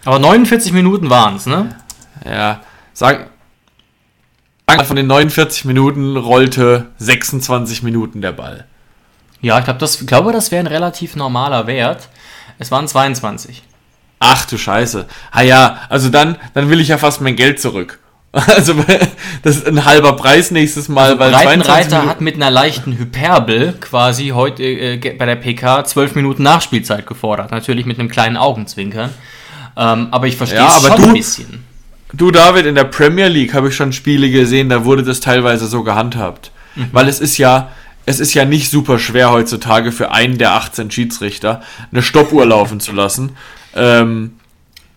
[0.07, 1.77] Aber 49 Minuten waren es, ne?
[2.25, 2.63] Ja.
[2.95, 3.29] Sag.
[4.87, 8.65] Von den 49 Minuten rollte 26 Minuten der Ball.
[9.43, 12.09] Ja, ich glaub, das, glaube, das wäre ein relativ normaler Wert.
[12.59, 13.63] Es waren 22.
[14.25, 15.07] Ach du Scheiße.
[15.33, 17.99] Ah ja, also dann, dann will ich ja fast mein Geld zurück.
[18.33, 18.75] Also
[19.43, 21.19] das ist ein halber Preis nächstes Mal.
[21.19, 26.15] Also weil Breitenreiter hat mit einer leichten Hyperbel quasi heute äh, bei der PK zwölf
[26.15, 27.51] Minuten Nachspielzeit gefordert.
[27.51, 29.11] Natürlich mit einem kleinen Augenzwinkern.
[29.77, 31.65] Ähm, aber ich verstehe ja, es schon du, ein bisschen.
[32.15, 35.67] Du David, in der Premier League habe ich schon Spiele gesehen, da wurde das teilweise
[35.67, 36.53] so gehandhabt.
[36.75, 36.89] Mhm.
[36.93, 37.69] Weil es ist ja,
[38.07, 42.81] es ist ja nicht super schwer heutzutage für einen der 18 Schiedsrichter eine Stoppuhr laufen
[42.81, 43.37] zu lassen
[43.75, 44.33] ähm,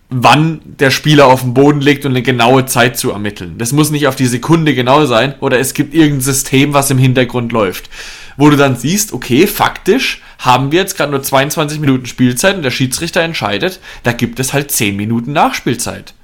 [0.08, 3.58] wann der Spieler auf dem Boden liegt und eine genaue Zeit zu ermitteln.
[3.58, 6.98] Das muss nicht auf die Sekunde genau sein oder es gibt irgendein System, was im
[6.98, 7.90] Hintergrund läuft.
[8.36, 12.62] Wo du dann siehst, okay, faktisch haben wir jetzt gerade nur 22 Minuten Spielzeit und
[12.62, 16.14] der Schiedsrichter entscheidet, da gibt es halt 10 Minuten Nachspielzeit.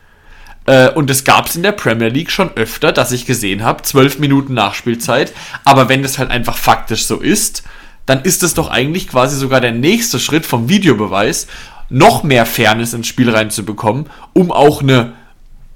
[0.67, 3.83] Äh, und es gab es in der Premier League schon öfter, dass ich gesehen habe,
[3.83, 5.33] 12 Minuten Nachspielzeit.
[5.65, 7.65] Aber wenn das halt einfach faktisch so ist,
[8.07, 11.47] dann ist es doch eigentlich quasi sogar der nächste Schritt vom Videobeweis,
[11.93, 15.13] noch mehr Fairness ins Spiel reinzubekommen, um auch eine,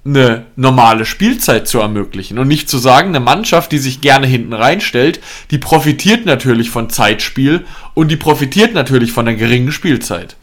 [0.04, 2.38] eine normale Spielzeit zu ermöglichen.
[2.38, 6.90] Und nicht zu sagen, eine Mannschaft, die sich gerne hinten reinstellt, die profitiert natürlich von
[6.90, 10.36] Zeitspiel und die profitiert natürlich von einer geringen Spielzeit.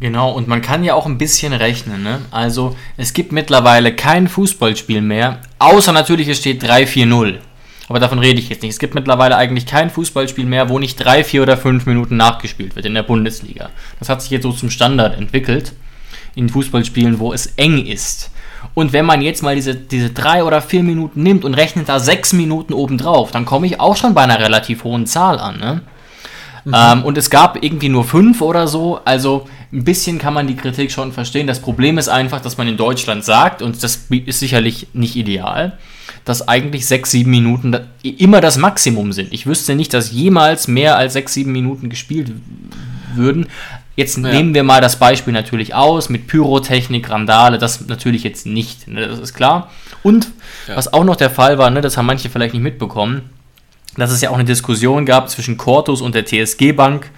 [0.00, 2.02] Genau, und man kann ja auch ein bisschen rechnen.
[2.02, 2.20] Ne?
[2.30, 7.36] Also es gibt mittlerweile kein Fußballspiel mehr, außer natürlich es steht 3-4-0.
[7.90, 8.70] Aber davon rede ich jetzt nicht.
[8.70, 12.76] Es gibt mittlerweile eigentlich kein Fußballspiel mehr, wo nicht drei, vier oder fünf Minuten nachgespielt
[12.76, 13.68] wird in der Bundesliga.
[13.98, 15.72] Das hat sich jetzt so zum Standard entwickelt
[16.36, 18.30] in Fußballspielen, wo es eng ist.
[18.74, 21.98] Und wenn man jetzt mal diese, diese drei oder vier Minuten nimmt und rechnet da
[21.98, 25.58] sechs Minuten obendrauf, dann komme ich auch schon bei einer relativ hohen Zahl an.
[25.58, 25.80] Ne?
[26.66, 26.72] Mhm.
[26.72, 29.00] Ähm, und es gab irgendwie nur fünf oder so.
[29.04, 31.48] Also ein bisschen kann man die Kritik schon verstehen.
[31.48, 35.76] Das Problem ist einfach, dass man in Deutschland sagt, und das ist sicherlich nicht ideal,
[36.30, 39.32] dass eigentlich sechs, sieben Minuten immer das Maximum sind.
[39.32, 42.32] Ich wüsste nicht, dass jemals mehr als sechs, sieben Minuten gespielt
[43.14, 43.48] würden.
[43.96, 44.22] Jetzt ja.
[44.22, 49.08] nehmen wir mal das Beispiel natürlich aus mit Pyrotechnik, Randale, das natürlich jetzt nicht, ne,
[49.08, 49.70] das ist klar.
[50.02, 50.28] Und
[50.68, 50.76] ja.
[50.76, 53.22] was auch noch der Fall war, ne, das haben manche vielleicht nicht mitbekommen,
[53.96, 57.10] dass es ja auch eine Diskussion gab zwischen Cortus und der TSG Bank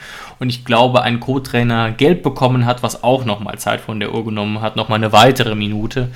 [0.42, 4.24] und ich glaube, ein Co-Trainer Geld bekommen hat, was auch nochmal Zeit von der Uhr
[4.24, 6.09] genommen hat, nochmal eine weitere Minute.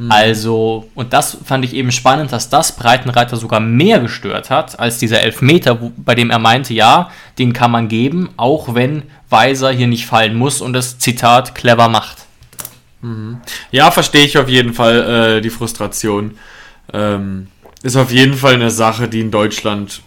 [0.00, 0.10] Mhm.
[0.10, 4.98] Also, und das fand ich eben spannend, dass das Breitenreiter sogar mehr gestört hat als
[4.98, 9.70] dieser Elfmeter, wo, bei dem er meinte, ja, den kann man geben, auch wenn Weiser
[9.70, 12.26] hier nicht fallen muss und das Zitat clever macht.
[13.00, 13.38] Mhm.
[13.70, 16.36] Ja, verstehe ich auf jeden Fall äh, die Frustration.
[16.92, 17.46] Ähm,
[17.84, 20.02] ist auf jeden Fall eine Sache, die in Deutschland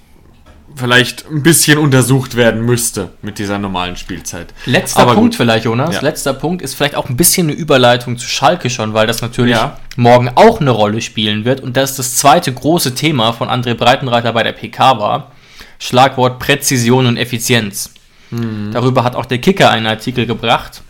[0.75, 4.53] vielleicht ein bisschen untersucht werden müsste mit dieser normalen Spielzeit.
[4.65, 5.37] Letzter Aber Punkt gut.
[5.37, 5.95] vielleicht, Jonas.
[5.95, 6.01] Ja.
[6.01, 9.55] Letzter Punkt ist vielleicht auch ein bisschen eine Überleitung zu Schalke schon, weil das natürlich
[9.55, 9.77] ja.
[9.95, 14.33] morgen auch eine Rolle spielen wird und das das zweite große Thema von André Breitenreiter
[14.33, 15.31] bei der PK war.
[15.79, 17.93] Schlagwort Präzision und Effizienz.
[18.29, 18.71] Mhm.
[18.71, 20.81] Darüber hat auch der Kicker einen Artikel gebracht.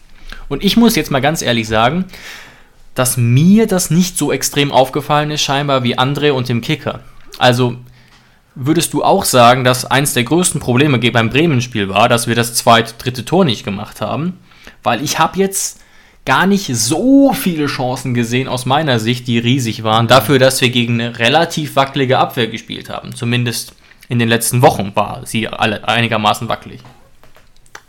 [0.49, 2.05] Und ich muss jetzt mal ganz ehrlich sagen,
[2.93, 6.99] dass mir das nicht so extrem aufgefallen ist, scheinbar wie André und dem Kicker.
[7.37, 7.77] Also
[8.55, 12.53] Würdest du auch sagen, dass eins der größten Probleme beim Bremen-Spiel war, dass wir das
[12.53, 14.39] zweite, dritte Tor nicht gemacht haben?
[14.83, 15.79] Weil ich habe jetzt
[16.25, 20.69] gar nicht so viele Chancen gesehen aus meiner Sicht, die riesig waren, dafür, dass wir
[20.69, 23.15] gegen eine relativ wackelige Abwehr gespielt haben.
[23.15, 23.73] Zumindest
[24.09, 26.81] in den letzten Wochen war sie alle einigermaßen wackelig.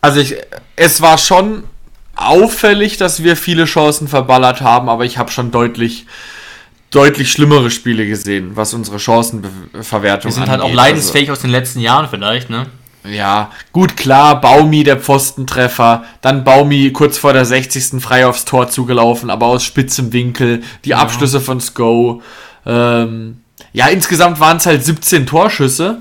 [0.00, 0.36] Also ich,
[0.76, 1.64] es war schon
[2.14, 6.06] auffällig, dass wir viele Chancen verballert haben, aber ich habe schon deutlich
[6.92, 10.76] deutlich schlimmere Spiele gesehen, was unsere Chancenverwertung Wir sind halt auch angeht.
[10.76, 12.66] leidensfähig aus den letzten Jahren vielleicht, ne?
[13.02, 18.00] Also, ja, gut, klar, Baumi der Pfostentreffer, dann Baumi kurz vor der 60.
[18.00, 22.22] frei aufs Tor zugelaufen, aber aus spitzem Winkel, die Abschlüsse von Sko.
[22.64, 23.40] Ähm,
[23.72, 25.98] ja, insgesamt waren es halt 17 Torschüsse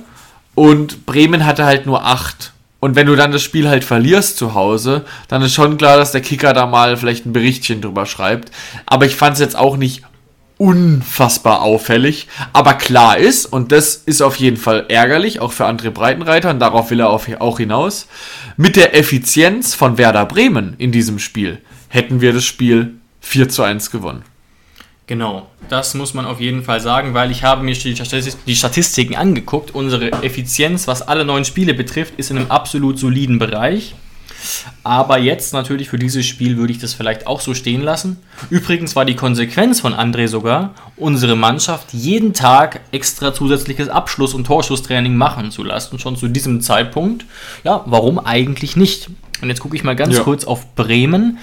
[0.54, 2.52] und Bremen hatte halt nur 8.
[2.80, 6.12] Und wenn du dann das Spiel halt verlierst zu Hause, dann ist schon klar, dass
[6.12, 8.52] der Kicker da mal vielleicht ein Berichtchen drüber schreibt.
[8.88, 10.04] Aber ich fand es jetzt auch nicht
[10.62, 12.28] unfassbar auffällig.
[12.54, 16.60] Aber klar ist, und das ist auf jeden Fall ärgerlich, auch für André Breitenreiter, und
[16.60, 18.08] darauf will er auch hinaus,
[18.58, 23.64] mit der Effizienz von Werder Bremen in diesem Spiel hätten wir das Spiel 4 zu
[23.64, 24.22] 1 gewonnen.
[25.08, 29.74] Genau, das muss man auf jeden Fall sagen, weil ich habe mir die Statistiken angeguckt.
[29.74, 33.96] Unsere Effizienz, was alle neuen Spiele betrifft, ist in einem absolut soliden Bereich.
[34.84, 38.18] Aber jetzt natürlich für dieses Spiel würde ich das vielleicht auch so stehen lassen.
[38.50, 44.46] Übrigens war die Konsequenz von André sogar, unsere Mannschaft jeden Tag extra zusätzliches Abschluss- und
[44.46, 47.26] Torschusstraining machen zu lassen, schon zu diesem Zeitpunkt.
[47.64, 49.10] Ja, warum eigentlich nicht?
[49.42, 50.24] Und jetzt gucke ich mal ganz Ja.
[50.24, 51.38] kurz auf Bremen,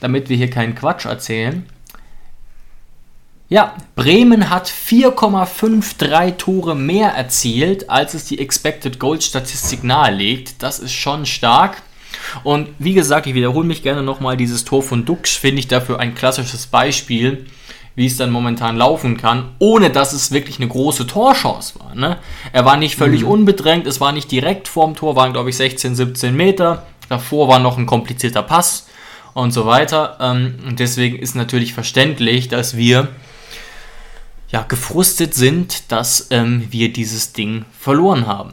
[0.00, 1.66] damit wir hier keinen Quatsch erzählen.
[3.48, 10.62] Ja, Bremen hat 4,53 Tore mehr erzielt, als es die Expected Goal Statistik nahelegt.
[10.62, 11.82] Das ist schon stark.
[12.44, 16.00] Und wie gesagt, ich wiederhole mich gerne nochmal, dieses Tor von Dux finde ich dafür
[16.00, 17.46] ein klassisches Beispiel,
[17.94, 21.94] wie es dann momentan laufen kann, ohne dass es wirklich eine große Torchance war.
[21.94, 22.18] Ne?
[22.52, 25.94] Er war nicht völlig unbedrängt, es war nicht direkt vorm Tor, waren glaube ich 16,
[25.94, 26.86] 17 Meter.
[27.08, 28.86] Davor war noch ein komplizierter Pass
[29.34, 30.16] und so weiter.
[30.20, 33.08] Ähm, und deswegen ist natürlich verständlich, dass wir
[34.50, 38.52] ja, gefrustet sind, dass ähm, wir dieses Ding verloren haben.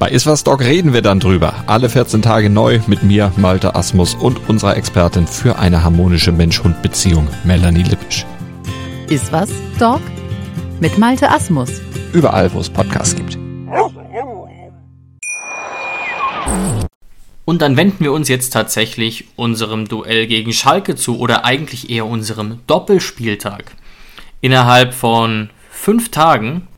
[0.00, 1.52] Bei Iswas Dog reden wir dann drüber.
[1.66, 7.28] Alle 14 Tage neu mit mir, Malte Asmus und unserer Expertin für eine harmonische Mensch-Hund-Beziehung,
[7.44, 8.24] Melanie Lippisch.
[9.10, 10.00] Ist was, Dog?
[10.80, 11.82] Mit Malte Asmus.
[12.14, 13.36] Überall, wo es Podcasts gibt.
[17.44, 22.06] Und dann wenden wir uns jetzt tatsächlich unserem Duell gegen Schalke zu oder eigentlich eher
[22.06, 23.72] unserem Doppelspieltag.
[24.40, 26.68] Innerhalb von fünf Tagen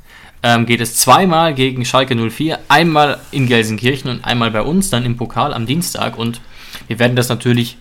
[0.43, 5.05] ähm, geht es zweimal gegen Schalke 04, einmal in Gelsenkirchen und einmal bei uns, dann
[5.05, 6.19] im Pokal am Dienstag.
[6.19, 6.41] Und
[6.89, 7.77] wir werden das natürlich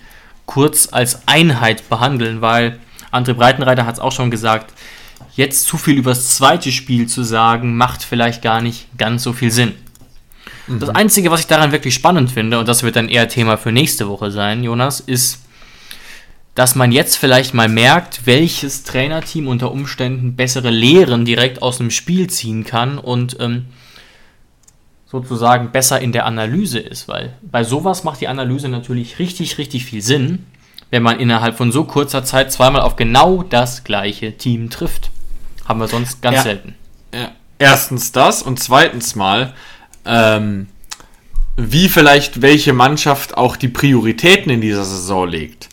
[0.45, 2.79] kurz als Einheit behandeln, weil
[3.11, 4.73] André Breitenreiter hat es auch schon gesagt,
[5.35, 9.33] jetzt zu viel über das zweite Spiel zu sagen, macht vielleicht gar nicht ganz so
[9.33, 9.73] viel Sinn.
[10.67, 13.71] Das Einzige, was ich daran wirklich spannend finde, und das wird dann eher Thema für
[13.71, 15.40] nächste Woche sein, Jonas, ist,
[16.55, 21.91] dass man jetzt vielleicht mal merkt, welches Trainerteam unter Umständen bessere Lehren direkt aus dem
[21.91, 23.67] Spiel ziehen kann und ähm,
[25.05, 29.85] sozusagen besser in der Analyse ist, weil bei sowas macht die Analyse natürlich richtig, richtig
[29.85, 30.45] viel Sinn,
[30.89, 35.09] wenn man innerhalb von so kurzer Zeit zweimal auf genau das gleiche Team trifft.
[35.65, 36.43] Haben wir sonst ganz Ja.
[36.43, 36.75] selten.
[37.13, 37.31] Ja.
[37.59, 39.53] Erstens das und zweitens mal,
[40.05, 40.67] ähm,
[41.57, 45.69] wie vielleicht welche Mannschaft auch die Prioritäten in dieser Saison legt.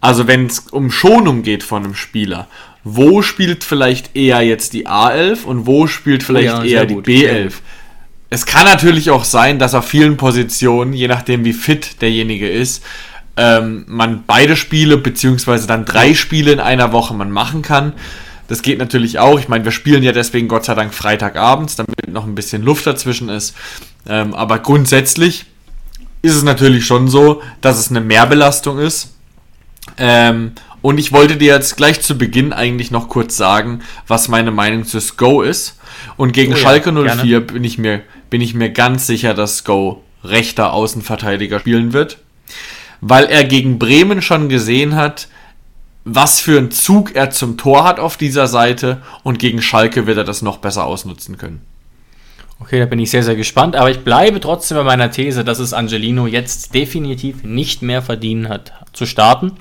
[0.00, 2.48] Also wenn es um Schonung geht von einem Spieler,
[2.84, 6.94] wo spielt vielleicht eher jetzt die A11 und wo spielt vielleicht Oh ja, eher die
[6.94, 7.06] gut.
[7.06, 7.52] B11?
[8.30, 12.84] Es kann natürlich auch sein, dass auf vielen Positionen, je nachdem wie fit derjenige ist,
[13.36, 17.94] ähm, man beide Spiele beziehungsweise dann drei Spiele in einer Woche man machen kann.
[18.48, 19.38] Das geht natürlich auch.
[19.38, 22.86] Ich meine, wir spielen ja deswegen Gott sei Dank Freitagabends, damit noch ein bisschen Luft
[22.86, 23.54] dazwischen ist.
[24.08, 25.46] Ähm, aber grundsätzlich
[26.22, 29.14] ist es natürlich schon so, dass es eine Mehrbelastung ist.
[29.98, 34.50] Ähm, und ich wollte dir jetzt gleich zu Beginn eigentlich noch kurz sagen, was meine
[34.50, 35.78] Meinung zu Sko ist.
[36.16, 37.22] Und gegen Oh ja, Schalke gerne.
[37.22, 42.18] 04 bin ich, mir, bin ich mir ganz sicher, dass Sko rechter Außenverteidiger spielen wird.
[43.00, 45.28] Weil er gegen Bremen schon gesehen hat,
[46.04, 49.02] was für einen Zug er zum Tor hat auf dieser Seite.
[49.24, 51.60] Und gegen Schalke wird er das noch besser ausnutzen können.
[52.60, 55.60] Okay, da bin ich sehr, sehr gespannt, aber ich bleibe trotzdem bei meiner These, dass
[55.60, 59.52] es Angelino jetzt definitiv nicht mehr verdienen hat zu starten.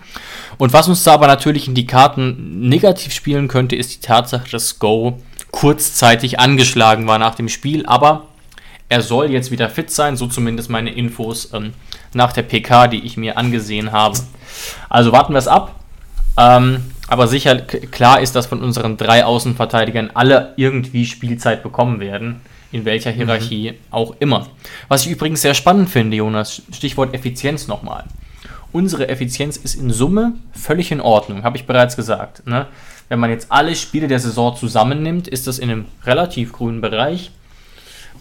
[0.58, 4.50] Und was uns da aber natürlich in die Karten negativ spielen könnte, ist die Tatsache,
[4.50, 5.20] dass Go
[5.52, 8.28] kurzzeitig angeschlagen war nach dem Spiel, aber
[8.90, 11.74] er soll jetzt wieder fit sein, so zumindest meine Infos ähm,
[12.14, 14.18] nach der PK, die ich mir angesehen habe.
[14.90, 15.76] Also warten wir es ab.
[16.38, 22.42] Ähm, aber sicher klar ist, dass von unseren drei Außenverteidigern alle irgendwie Spielzeit bekommen werden.
[22.72, 24.48] In welcher Hierarchie auch immer.
[24.88, 28.04] Was ich übrigens sehr spannend finde, Jonas, Stichwort Effizienz nochmal.
[28.74, 32.46] Unsere Effizienz ist in Summe völlig in Ordnung, habe ich bereits gesagt.
[32.46, 32.68] Ne?
[33.10, 37.32] Wenn man jetzt alle Spiele der Saison zusammennimmt, ist das in einem relativ grünen Bereich.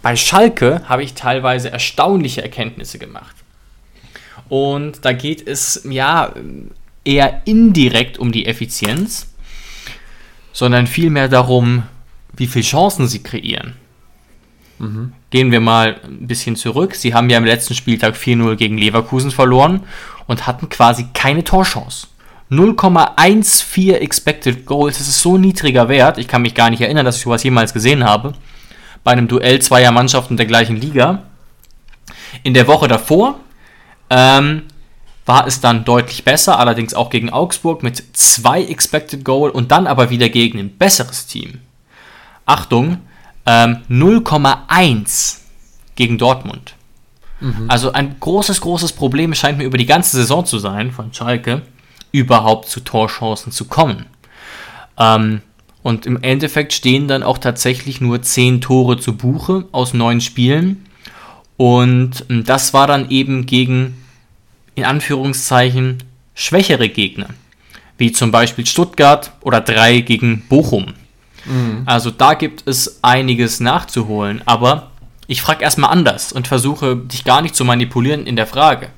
[0.03, 3.35] Bei Schalke habe ich teilweise erstaunliche Erkenntnisse gemacht.
[4.49, 6.33] Und da geht es ja
[7.05, 9.35] eher indirekt um die Effizienz,
[10.53, 11.83] sondern vielmehr darum,
[12.37, 13.75] wie viele Chancen sie kreieren.
[14.79, 15.13] Mhm.
[15.31, 16.95] Gehen wir mal ein bisschen zurück.
[16.95, 19.85] Sie haben ja im letzten Spieltag 4-0 gegen Leverkusen verloren
[20.27, 22.09] und hatten quasi keine Torchance.
[22.51, 26.19] 0,14 Expected Goals, das ist so ein niedriger Wert.
[26.19, 28.35] Ich kann mich gar nicht erinnern, dass ich sowas jemals gesehen habe.
[29.03, 31.25] Bei einem Duell zweier Mannschaften der gleichen Liga.
[32.43, 33.41] In der Woche davor
[34.11, 34.63] ähm,
[35.25, 39.89] war es dann deutlich besser, allerdings auch gegen Augsburg mit zwei Expected Goal und dann
[39.89, 41.61] aber wieder gegen ein besseres Team.
[42.47, 42.99] Achtung,
[43.47, 45.39] ähm, 0,1
[45.95, 46.75] gegen Dortmund.
[47.41, 47.67] Mhm.
[47.69, 51.63] Also ein großes, großes Problem scheint mir über die ganze Saison zu sein von Schalke,
[52.13, 54.07] überhaupt zu Torchancen zu kommen.
[54.99, 55.43] Ähm,
[55.83, 60.87] und im Endeffekt stehen dann auch tatsächlich nur 10 Tore zu Buche aus 9 Spielen.
[61.57, 63.97] Und ähm, das war dann eben gegen,
[64.75, 66.03] in Anführungszeichen,
[66.35, 67.29] schwächere Gegner.
[67.99, 70.95] Wie zum Beispiel Stuttgart oder 3 gegen Bochum.
[71.47, 71.83] Mhm.
[71.87, 74.43] Also da gibt es einiges nachzuholen.
[74.47, 74.91] Aber
[75.27, 78.89] ich frage erstmal anders und versuche dich gar nicht zu manipulieren in der Frage.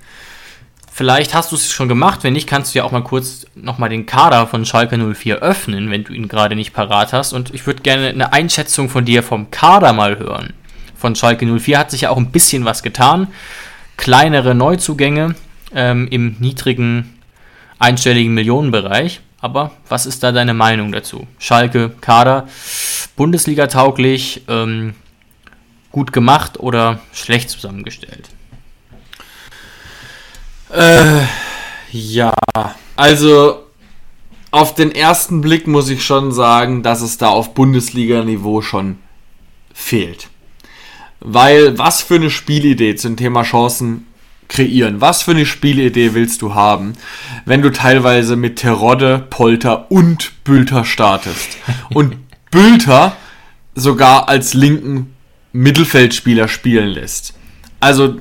[0.93, 3.89] Vielleicht hast du es schon gemacht, wenn nicht, kannst du ja auch mal kurz nochmal
[3.89, 7.33] den Kader von Schalke 04 öffnen, wenn du ihn gerade nicht parat hast.
[7.33, 10.55] Und ich würde gerne eine Einschätzung von dir vom Kader mal hören.
[10.97, 13.29] Von Schalke 04 hat sich ja auch ein bisschen was getan.
[13.97, 15.37] Kleinere Neuzugänge
[15.73, 17.15] ähm, im niedrigen
[17.79, 19.21] einstelligen Millionenbereich.
[19.40, 21.27] Aber was ist da deine Meinung dazu?
[21.38, 22.48] Schalke, Kader,
[23.16, 24.94] Bundesliga tauglich, ähm,
[25.92, 28.29] gut gemacht oder schlecht zusammengestellt?
[30.70, 31.22] Äh,
[31.92, 32.35] ja,
[32.96, 33.64] also
[34.51, 38.98] auf den ersten Blick muss ich schon sagen, dass es da auf Bundesliga-Niveau schon
[39.72, 40.29] fehlt.
[41.20, 44.07] Weil was für eine Spielidee zum Thema Chancen
[44.49, 46.95] kreieren, was für eine Spielidee willst du haben,
[47.45, 51.59] wenn du teilweise mit Terodde, Polter und Bülter startest
[51.93, 52.17] und
[52.51, 53.17] Bülter
[53.75, 55.15] sogar als linken
[55.53, 57.35] Mittelfeldspieler spielen lässt.
[57.81, 58.19] Also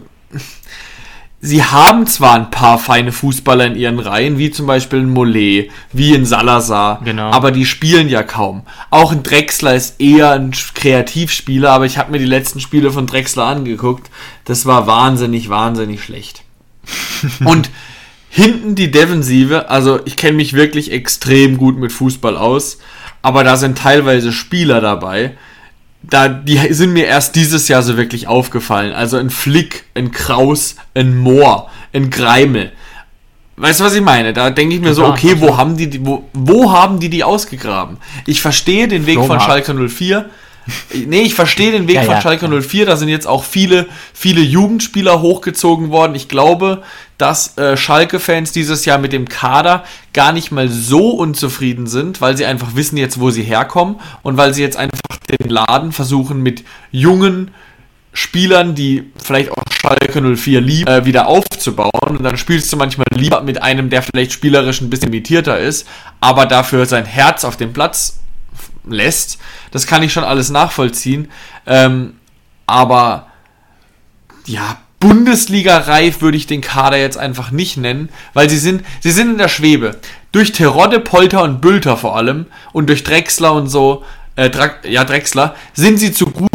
[1.39, 5.69] sie haben zwar ein paar feine Fußballer in ihren Reihen, wie zum Beispiel ein Mollet,
[5.93, 7.31] wie ein Salazar, genau.
[7.31, 8.63] aber die spielen ja kaum.
[8.89, 13.07] Auch ein Drexler ist eher ein Kreativspieler, aber ich habe mir die letzten Spiele von
[13.07, 14.09] Drexler angeguckt.
[14.45, 16.43] Das war wahnsinnig, wahnsinnig schlecht.
[17.45, 17.69] Und
[18.29, 22.79] hinten die Defensive, also ich kenne mich wirklich extrem gut mit Fußball aus,
[23.21, 25.37] aber da sind teilweise Spieler dabei,
[26.09, 28.93] da, die sind mir erst dieses Jahr so wirklich aufgefallen.
[28.93, 32.71] Also ein Flick, ein Kraus, ein Moor, ein Greimel.
[33.57, 34.33] Weißt du, was ich meine?
[34.33, 37.97] Da denke ich mir so, okay, wo haben die, wo, wo haben die die ausgegraben?
[38.25, 40.29] Ich verstehe den Weg von Schalke 04,
[40.93, 42.21] Nee, ich verstehe den Weg ja, von ja.
[42.21, 42.85] Schalke 04.
[42.85, 46.15] Da sind jetzt auch viele, viele Jugendspieler hochgezogen worden.
[46.15, 46.83] Ich glaube,
[47.17, 52.35] dass äh, Schalke-Fans dieses Jahr mit dem Kader gar nicht mal so unzufrieden sind, weil
[52.37, 54.99] sie einfach wissen jetzt, wo sie herkommen und weil sie jetzt einfach
[55.39, 57.51] den Laden versuchen mit jungen
[58.13, 62.17] Spielern, die vielleicht auch Schalke 04 lieben, äh, wieder aufzubauen.
[62.17, 65.87] Und dann spielst du manchmal lieber mit einem, der vielleicht spielerisch ein bisschen limitierter ist,
[66.19, 68.19] aber dafür sein Herz auf dem Platz
[68.91, 69.39] lässt.
[69.71, 71.29] Das kann ich schon alles nachvollziehen.
[71.65, 72.15] Ähm,
[72.65, 73.27] aber
[74.45, 79.31] ja, Bundesliga-reif würde ich den Kader jetzt einfach nicht nennen, weil sie sind, sie sind
[79.31, 79.97] in der Schwebe.
[80.31, 84.03] Durch Terodde, Polter und Bülter vor allem und durch Drexler und so,
[84.35, 86.49] äh, Dra ja, Drexler, sind sie zu gut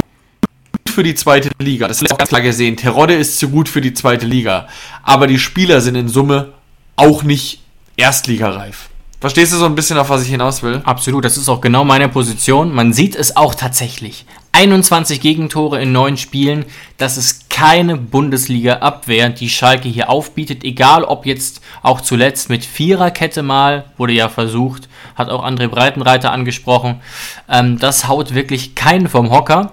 [0.93, 1.89] für die zweite Liga.
[1.89, 2.77] Das ist auch ganz klar gesehen.
[2.77, 4.69] Terodde ist zu gut für die zweite Liga.
[5.03, 6.53] Aber die Spieler sind in Summe
[6.97, 7.63] auch nicht
[7.97, 8.91] erstligareif.
[9.23, 10.83] Verstehst du so ein bisschen, auf was ich hinaus will?
[10.83, 12.75] Absolut, das ist auch genau meine Position.
[12.75, 14.27] Man sieht es auch tatsächlich.
[14.51, 16.65] 21 Gegentore in neun Spielen,
[16.97, 23.45] das ist keine Bundesliga-Abwehr, die Schalke hier aufbietet, egal ob jetzt auch zuletzt mit Viererkette
[23.45, 27.01] mal, wurde ja versucht, hat auch André Breitenreiter angesprochen.
[27.49, 29.73] Ähm, das haut wirklich keinen vom Hocker.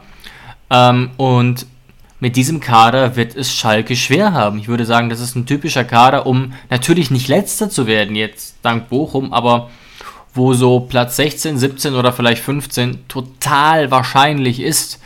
[0.70, 1.66] Ähm, und
[2.20, 4.59] mit diesem Kader wird es Schalke schwer haben.
[4.59, 8.57] Ich würde sagen, das ist ein typischer Kader, um natürlich nicht letzter zu werden jetzt
[8.61, 9.70] dank Bochum, aber
[10.34, 14.99] wo so Platz 16, 17 oder vielleicht 15 total wahrscheinlich ist.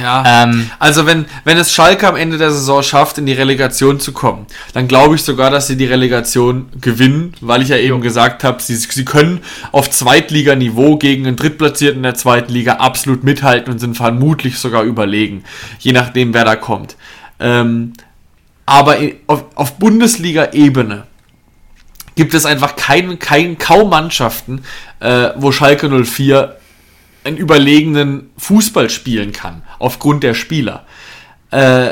[0.00, 0.44] Ja.
[0.44, 4.12] Ähm, also wenn, wenn es Schalke am Ende der Saison schafft, in die Relegation zu
[4.12, 8.44] kommen, dann glaube ich sogar, dass sie die Relegation gewinnen, weil ich ja eben gesagt
[8.44, 9.40] habe, sie, sie können
[9.72, 15.42] auf Zweitliganiveau gegen einen Drittplatzierten der zweiten Liga absolut mithalten und sind vermutlich sogar überlegen,
[15.78, 16.96] je nachdem, wer da kommt.
[17.40, 17.94] Ähm,
[18.66, 21.06] aber in, auf, auf Bundesliga-Ebene
[22.16, 24.64] gibt es einfach kein, kein, kaum Mannschaften,
[24.98, 26.56] äh, wo Schalke 04
[27.22, 30.84] einen überlegenen Fußball spielen kann, aufgrund der Spieler.
[31.50, 31.90] Äh,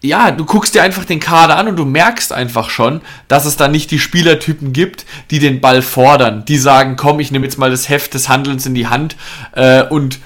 [0.00, 3.56] ja, du guckst dir einfach den Kader an und du merkst einfach schon, dass es
[3.56, 7.58] da nicht die Spielertypen gibt, die den Ball fordern, die sagen, komm, ich nehme jetzt
[7.58, 9.16] mal das Heft des Handelns in die Hand
[9.52, 10.20] äh, und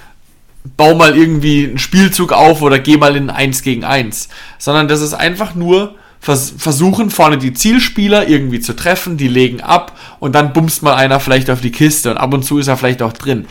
[0.76, 4.28] bau mal irgendwie einen Spielzug auf oder geh mal in 1 gegen 1.
[4.58, 9.60] Sondern das ist einfach nur vers versuchen, vorne die Zielspieler irgendwie zu treffen, die legen
[9.60, 12.68] ab und dann bumst mal einer vielleicht auf die Kiste und ab und zu ist
[12.68, 13.46] er vielleicht auch drin.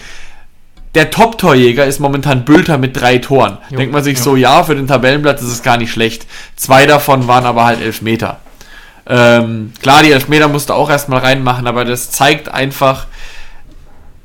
[0.95, 3.57] Der Top-Torjäger ist momentan Bülter mit drei Toren.
[3.69, 4.23] Jo, Denkt man sich jo.
[4.23, 6.25] so, ja, für den Tabellenplatz ist es gar nicht schlecht.
[6.55, 8.39] Zwei davon waren aber halt Elfmeter.
[9.05, 13.07] Ähm, klar, die Elfmeter musst du auch erstmal reinmachen, aber das zeigt einfach,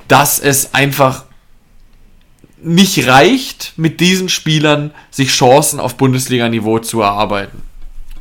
[0.08, 1.24] dass es einfach
[2.62, 7.62] nicht reicht, mit diesen Spielern sich Chancen auf Bundesliga-Niveau zu erarbeiten.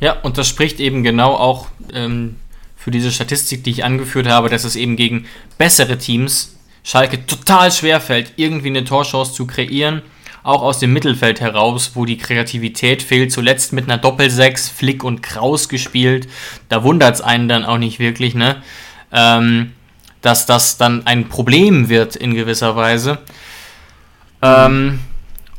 [0.00, 2.36] Ja, und das spricht eben genau auch ähm,
[2.76, 5.26] für diese Statistik, die ich angeführt habe, dass es eben gegen
[5.58, 10.02] bessere Teams Schalke total schwer fällt, irgendwie eine Torchance zu kreieren.
[10.44, 13.32] Auch aus dem Mittelfeld heraus, wo die Kreativität fehlt.
[13.32, 16.28] Zuletzt mit einer Doppelsechs, Flick und Kraus gespielt.
[16.68, 18.62] Da wundert es einen dann auch nicht wirklich, ne?
[19.10, 19.72] Ähm,
[20.22, 23.18] dass das dann ein Problem wird in gewisser Weise.
[24.40, 25.00] Ähm,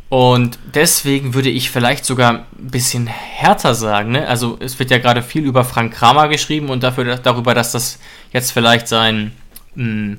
[0.10, 4.12] und deswegen würde ich vielleicht sogar ein bisschen härter sagen.
[4.12, 4.28] Ne?
[4.28, 8.00] Also es wird ja gerade viel über Frank Kramer geschrieben und dafür, darüber, dass das
[8.32, 9.34] jetzt vielleicht sein
[9.76, 10.18] mh,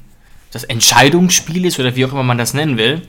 [0.51, 3.03] das Entscheidungsspiel ist oder wie auch immer man das nennen will.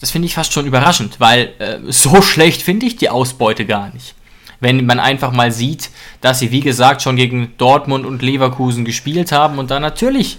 [0.00, 3.92] Das finde ich fast schon überraschend, weil äh, so schlecht finde ich die Ausbeute gar
[3.92, 4.16] nicht.
[4.58, 5.90] Wenn man einfach mal sieht,
[6.20, 10.38] dass sie, wie gesagt, schon gegen Dortmund und Leverkusen gespielt haben und da natürlich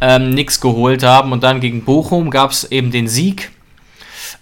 [0.00, 3.50] ähm, nichts geholt haben und dann gegen Bochum gab es eben den Sieg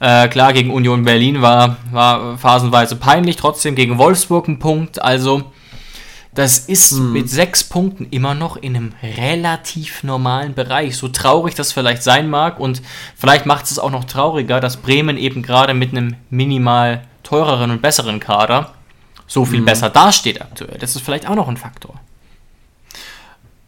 [0.01, 5.01] äh, klar, gegen Union Berlin war, war phasenweise peinlich, trotzdem gegen Wolfsburg ein Punkt.
[5.01, 5.53] Also,
[6.35, 10.97] das ist mit sechs Punkten immer noch in einem relativ normalen Bereich.
[10.97, 12.81] So traurig das vielleicht sein mag und
[13.17, 17.83] vielleicht macht es auch noch trauriger, dass Bremen eben gerade mit einem minimal teureren und
[17.83, 18.73] besseren Kader
[19.27, 20.79] so viel besser dasteht aktuell.
[20.79, 21.95] Das ist vielleicht auch noch ein Faktor.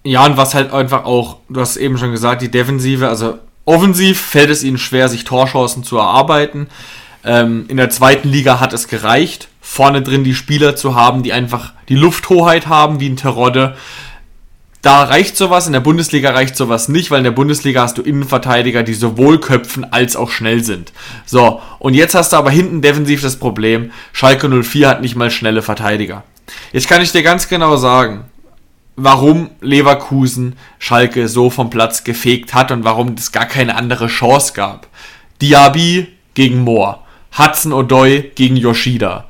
[0.02, 4.20] Ja, und was halt einfach auch, du hast eben schon gesagt, die Defensive, also offensiv
[4.20, 6.68] fällt es ihnen schwer, sich Torchancen zu erarbeiten.
[7.24, 11.32] Ähm, in der zweiten Liga hat es gereicht, vorne drin die Spieler zu haben, die
[11.32, 13.76] einfach die Lufthoheit haben, wie ein Terodde.
[14.82, 18.02] Da reicht sowas, in der Bundesliga reicht sowas nicht, weil in der Bundesliga hast du
[18.02, 20.92] Innenverteidiger, die sowohl köpfen als auch schnell sind.
[21.24, 25.30] So, und jetzt hast du aber hinten defensiv das Problem, Schalke 04 hat nicht mal
[25.30, 26.24] schnelle Verteidiger.
[26.72, 28.24] Jetzt kann ich dir ganz genau sagen,
[28.96, 34.52] warum Leverkusen Schalke so vom Platz gefegt hat und warum es gar keine andere Chance
[34.54, 34.88] gab.
[35.40, 36.98] Diaby gegen Moore,
[37.36, 39.26] Hudson Odoi gegen Yoshida.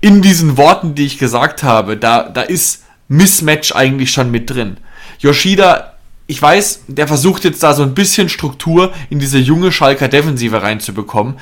[0.00, 4.78] In diesen Worten, die ich gesagt habe, da, da ist Mismatch eigentlich schon mit drin.
[5.20, 5.92] Yoshida,
[6.26, 10.62] ich weiß, der versucht jetzt da so ein bisschen Struktur in diese junge Schalker Defensive
[10.62, 11.38] reinzubekommen,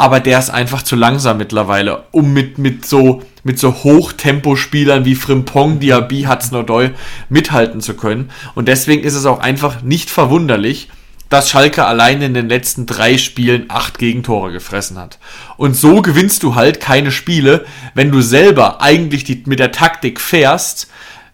[0.00, 5.14] aber der ist einfach zu langsam mittlerweile, um mit, mit so, mit so Hochtempospielern wie
[5.14, 6.92] Frimpong, Diaby, Hudson Odoi
[7.28, 8.30] mithalten zu können.
[8.54, 10.88] Und deswegen ist es auch einfach nicht verwunderlich,
[11.28, 15.18] dass Schalke allein in den letzten drei Spielen acht Gegentore gefressen hat.
[15.58, 20.18] Und so gewinnst du halt keine Spiele, wenn du selber eigentlich die, mit der Taktik
[20.18, 20.88] fährst,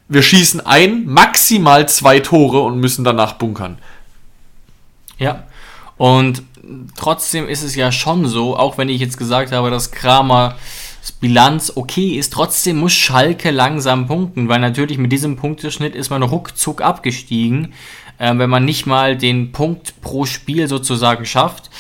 [0.08, 3.78] wir schießen ein, maximal zwei Tore und müssen danach bunkern.
[5.18, 5.44] Ja,
[5.98, 6.42] und
[6.96, 10.56] trotzdem ist es ja schon so, auch wenn ich jetzt gesagt habe, dass Kramer
[11.20, 16.22] Bilanz okay ist, trotzdem muss Schalke langsam punkten, weil natürlich mit diesem Punkteschnitt ist man
[16.22, 17.72] ruckzuck abgestiegen,
[18.18, 21.70] äh, wenn man nicht mal den Punkt pro Spiel sozusagen schafft.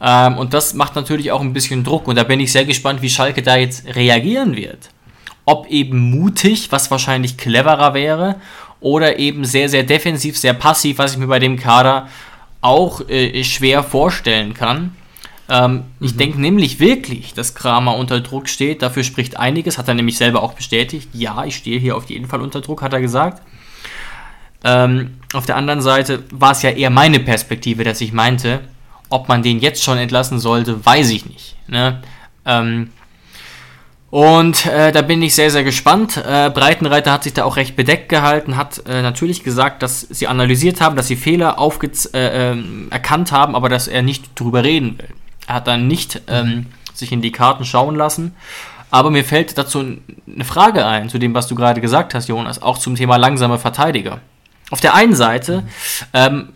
[0.00, 3.02] Ähm, und das macht natürlich auch ein bisschen Druck und da bin ich sehr gespannt,
[3.02, 4.90] wie Schalke da jetzt reagieren wird.
[5.44, 8.36] Ob eben mutig, was wahrscheinlich cleverer wäre,
[8.80, 12.08] oder eben sehr, sehr defensiv, sehr passiv, was ich mir bei dem Kader
[12.64, 14.96] auch äh, schwer vorstellen kann.
[15.48, 18.80] Ähm, Ich denke nämlich wirklich, dass Kramer unter Druck steht.
[18.80, 19.76] Dafür spricht einiges.
[19.76, 21.10] Hat er nämlich selber auch bestätigt.
[21.12, 23.42] Ja, ich stehe hier auf jeden Fall unter Druck, hat er gesagt.
[24.64, 28.60] Ähm, auf der anderen Seite war es ja eher meine Perspektive, dass ich meinte,
[29.10, 31.56] ob man den jetzt schon entlassen sollte, weiß ich nicht.
[31.68, 32.00] Ne?
[32.46, 32.90] Ähm,
[34.14, 36.18] Und äh, da bin ich sehr, sehr gespannt.
[36.18, 40.28] Äh, Breitenreiter hat sich da auch recht bedeckt gehalten, hat äh, natürlich gesagt, dass sie
[40.28, 44.98] analysiert haben, dass sie Fehler äh, ähm, erkannt haben, aber dass er nicht drüber reden
[44.98, 45.08] will.
[45.48, 48.36] Er hat dann nicht ähm, sich in die Karten schauen lassen.
[48.92, 52.62] Aber mir fällt dazu eine Frage ein, zu dem, was du gerade gesagt hast, Jonas,
[52.62, 54.20] auch zum Thema langsame Verteidiger.
[54.70, 55.64] Auf der einen Seite
[56.12, 56.50] ähm,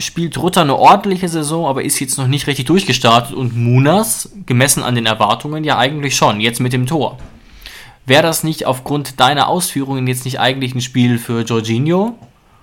[0.00, 4.82] spielt Rutter eine ordentliche Saison, aber ist jetzt noch nicht richtig durchgestartet und Munas, gemessen
[4.82, 7.18] an den Erwartungen, ja eigentlich schon, jetzt mit dem Tor.
[8.06, 12.18] Wäre das nicht aufgrund deiner Ausführungen jetzt nicht eigentlich ein Spiel für Jorginho?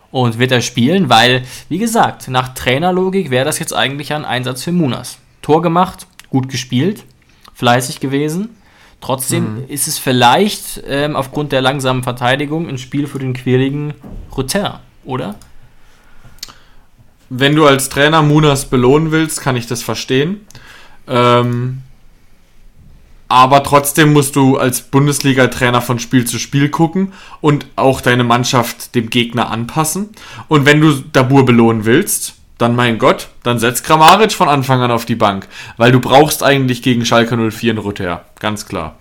[0.09, 1.09] Und wird er spielen?
[1.09, 5.19] Weil, wie gesagt, nach Trainerlogik wäre das jetzt eigentlich ein Einsatz für Munas.
[5.41, 7.03] Tor gemacht, gut gespielt,
[7.53, 8.49] fleißig gewesen.
[8.99, 9.63] Trotzdem mhm.
[9.67, 13.93] ist es vielleicht ähm, aufgrund der langsamen Verteidigung ein Spiel für den quirligen
[14.35, 15.35] Rutter, oder?
[17.29, 20.41] Wenn du als Trainer Munas belohnen willst, kann ich das verstehen.
[21.07, 21.81] Ähm,
[23.29, 27.11] aber trotzdem musst du als Bundesliga-Trainer von Spiel zu Spiel gucken
[27.41, 30.09] und auch deine Mannschaft dem Gegner anpassen.
[30.47, 34.91] Und wenn du Dabur belohnen willst, dann mein Gott, dann setz Kramaric von Anfang an
[34.91, 35.47] auf die Bank.
[35.75, 38.25] Weil du brauchst eigentlich gegen Schalke 04 einen Rütter.
[38.39, 38.95] Ganz klar.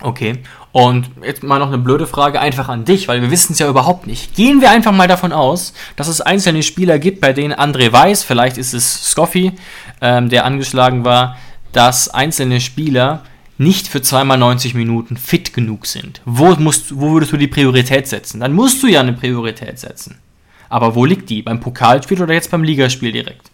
[0.00, 0.38] Okay.
[0.70, 3.68] Und jetzt mal noch eine blöde Frage einfach an dich, weil wir wissen es ja
[3.68, 4.34] überhaupt nicht.
[4.34, 8.22] Gehen wir einfach mal davon aus, dass es einzelne Spieler gibt, bei denen André weiß,
[8.22, 9.52] vielleicht ist es Scoffy,
[10.00, 11.36] ähm, der angeschlagen war,
[11.72, 13.24] dass einzelne Spieler
[13.58, 16.20] nicht für zweimal 90 Minuten fit genug sind.
[16.24, 18.38] Wo, musst, wo würdest du die Priorität setzen?
[18.38, 20.18] Dann musst du ja eine Priorität setzen.
[20.68, 21.42] Aber wo liegt die?
[21.42, 23.50] Beim Pokalspiel oder jetzt beim Ligaspiel direkt?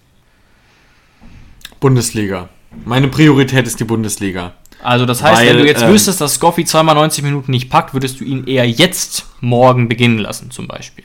[1.80, 2.50] Bundesliga.
[2.84, 4.52] Meine Priorität ist die Bundesliga.
[4.84, 7.70] Also das heißt, Weil, wenn du jetzt äh, wüsstest, dass Scoffy zweimal 90 Minuten nicht
[7.70, 11.04] packt, würdest du ihn eher jetzt morgen beginnen lassen, zum Beispiel.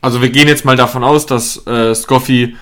[0.00, 2.56] Also wir gehen jetzt mal davon aus, dass äh, Scoffy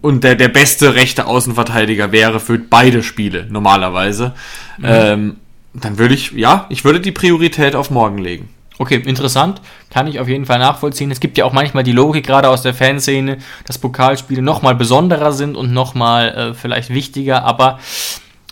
[0.00, 4.32] und der, der beste rechte Außenverteidiger wäre für beide Spiele normalerweise.
[4.78, 4.84] Mhm.
[4.86, 5.36] Ähm,
[5.74, 8.48] dann würde ich, ja, ich würde die Priorität auf morgen legen.
[8.78, 9.60] Okay, interessant.
[9.90, 11.10] Kann ich auf jeden Fall nachvollziehen.
[11.10, 15.32] Es gibt ja auch manchmal die Logik, gerade aus der Fanszene, dass Pokalspiele nochmal besonderer
[15.32, 17.78] sind und nochmal äh, vielleicht wichtiger, aber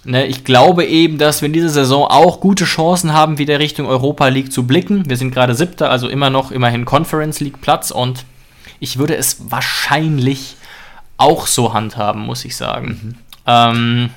[0.09, 3.85] Ne, ich glaube eben, dass wir in dieser Saison auch gute Chancen haben, wieder Richtung
[3.85, 5.07] Europa League zu blicken.
[5.07, 8.25] Wir sind gerade siebter, also immer noch immerhin Conference League Platz und
[8.81, 10.57] ich würde es wahrscheinlich
[11.19, 12.89] auch so handhaben, muss ich sagen.
[12.89, 13.15] Mhm.
[13.47, 14.11] Ähm,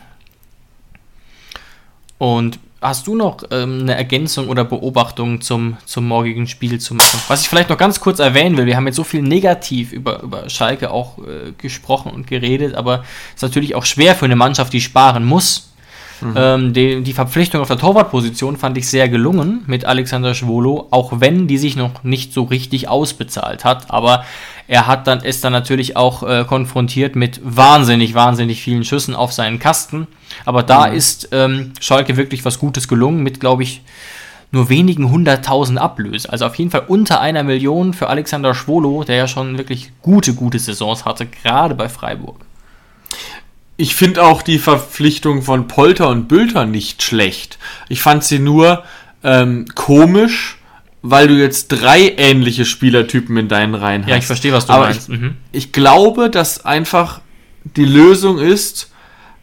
[2.17, 7.19] und hast du noch ähm, eine Ergänzung oder Beobachtung zum, zum morgigen Spiel zu machen?
[7.27, 10.21] Was ich vielleicht noch ganz kurz erwähnen will, wir haben jetzt so viel negativ über,
[10.21, 14.37] über Schalke auch äh, gesprochen und geredet, aber es ist natürlich auch schwer für eine
[14.37, 15.70] Mannschaft, die sparen muss,
[16.21, 16.33] Mhm.
[16.35, 21.19] Ähm, die, die, Verpflichtung auf der Torwartposition fand ich sehr gelungen mit Alexander Schwolo, auch
[21.19, 23.89] wenn die sich noch nicht so richtig ausbezahlt hat.
[23.89, 24.23] Aber
[24.67, 29.33] er hat dann, ist dann natürlich auch äh, konfrontiert mit wahnsinnig, wahnsinnig vielen Schüssen auf
[29.33, 30.07] seinen Kasten.
[30.45, 30.95] Aber da mhm.
[30.95, 33.81] ist ähm, Schalke wirklich was Gutes gelungen mit, glaube ich,
[34.51, 36.29] nur wenigen hunderttausend Ablöse.
[36.31, 40.33] Also auf jeden Fall unter einer Million für Alexander Schwolo, der ja schon wirklich gute,
[40.33, 42.35] gute Saisons hatte, gerade bei Freiburg.
[43.81, 47.57] Ich finde auch die Verpflichtung von Polter und Bülter nicht schlecht.
[47.89, 48.83] Ich fand sie nur
[49.23, 50.59] ähm, komisch,
[51.01, 54.09] weil du jetzt drei ähnliche Spielertypen in deinen Reihen hast.
[54.11, 55.09] Ja, ich verstehe, was du Aber meinst.
[55.09, 55.35] Ich, mhm.
[55.51, 57.21] ich glaube, dass einfach
[57.63, 58.91] die Lösung ist,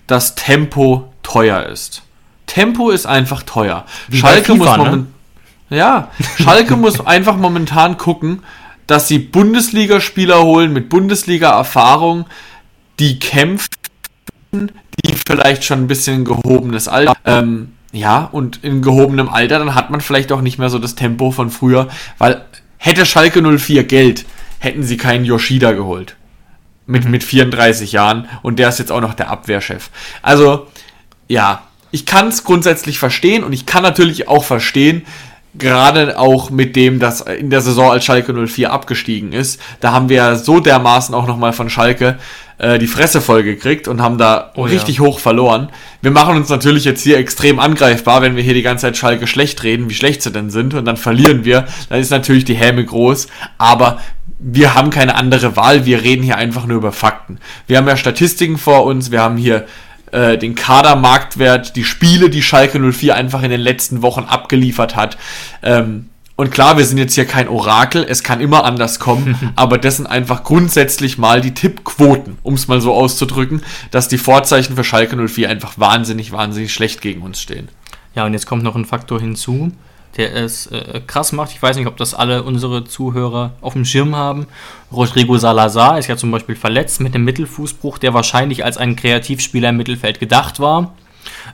[0.07, 2.03] dass Tempo teuer ist.
[2.47, 3.87] Tempo ist einfach teuer.
[4.07, 5.07] Wie Schalke FIFA, muss ne?
[5.71, 8.45] Ja, Schalke muss einfach momentan gucken,
[8.87, 12.27] dass sie Bundesligaspieler holen mit Bundesliga-Erfahrung,
[13.01, 13.69] die kämpfen
[14.53, 17.17] die vielleicht schon ein bisschen gehobenes Alter.
[17.25, 20.95] Ähm, ja, und in gehobenem Alter, dann hat man vielleicht auch nicht mehr so das
[20.95, 21.89] Tempo von früher,
[22.19, 22.45] weil
[22.77, 24.25] hätte Schalke 04 Geld,
[24.59, 26.17] hätten sie keinen Yoshida geholt.
[26.87, 29.91] Mit, mit 34 Jahren und der ist jetzt auch noch der Abwehrchef.
[30.23, 30.69] Also,
[31.29, 35.05] ja, ich kann es grundsätzlich verstehen und ich kann natürlich auch verstehen,
[35.55, 40.09] gerade auch mit dem, dass in der Saison als Schalke 04 abgestiegen ist, da haben
[40.09, 42.19] wir so dermaßen auch nochmal von Schalke
[42.59, 45.05] äh, die Fresse voll gekriegt und haben da oh, richtig ja.
[45.05, 45.71] hoch verloren.
[46.03, 49.27] Wir machen uns natürlich jetzt hier extrem angreifbar, wenn wir hier die ganze Zeit Schalke
[49.27, 52.57] schlecht reden, wie schlecht sie denn sind und dann verlieren wir, dann ist natürlich die
[52.57, 53.29] Häme groß,
[53.59, 53.99] aber
[54.39, 57.39] wir haben keine andere Wahl, wir reden hier einfach nur über Fakten.
[57.67, 59.67] Wir haben ja Statistiken vor uns, wir haben hier
[60.13, 65.19] äh, den Kadermarktwert, die Spiele, die Schalke 04 einfach in den letzten Wochen abgeliefert hat.
[65.63, 69.77] Ähm, und klar, wir sind jetzt hier kein Orakel, es kann immer anders kommen, aber
[69.77, 74.77] das sind einfach grundsätzlich mal die Tippquoten, um es mal so auszudrücken, dass die Vorzeichen
[74.77, 77.69] für Schalke 04 einfach wahnsinnig, wahnsinnig schlecht gegen uns stehen.
[78.15, 79.73] Ja, und jetzt kommt noch ein Faktor hinzu
[80.17, 81.53] der es äh, krass macht.
[81.53, 84.47] Ich weiß nicht, ob das alle unsere Zuhörer auf dem Schirm haben.
[84.91, 89.69] Rodrigo Salazar ist ja zum Beispiel verletzt mit einem Mittelfußbruch, der wahrscheinlich als ein Kreativspieler
[89.69, 90.95] im Mittelfeld gedacht war.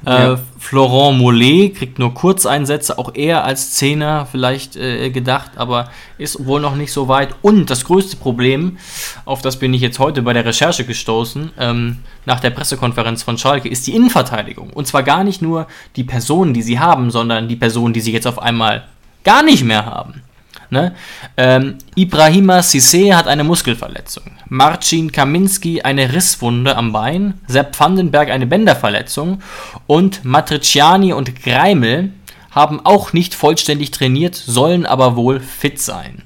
[0.05, 6.47] Äh, Florent Mollet kriegt nur Kurzeinsätze, auch eher als Zehner vielleicht äh, gedacht, aber ist
[6.47, 7.35] wohl noch nicht so weit.
[7.43, 8.79] Und das größte Problem,
[9.25, 13.39] auf das bin ich jetzt heute bei der Recherche gestoßen, ähm, nach der Pressekonferenz von
[13.39, 14.71] Schalke, ist die Innenverteidigung.
[14.71, 15.67] Und zwar gar nicht nur
[15.97, 18.85] die Personen, die sie haben, sondern die Personen, die sie jetzt auf einmal
[19.23, 20.23] gar nicht mehr haben.
[20.71, 20.95] Ne?
[21.37, 24.25] Ähm, Ibrahima Sissé hat eine Muskelverletzung.
[24.49, 27.35] Marcin Kaminski eine Risswunde am Bein.
[27.47, 29.43] Sepp Vandenberg eine Bänderverletzung.
[29.87, 32.13] Und Matriciani und Greimel
[32.51, 36.23] haben auch nicht vollständig trainiert, sollen aber wohl fit sein.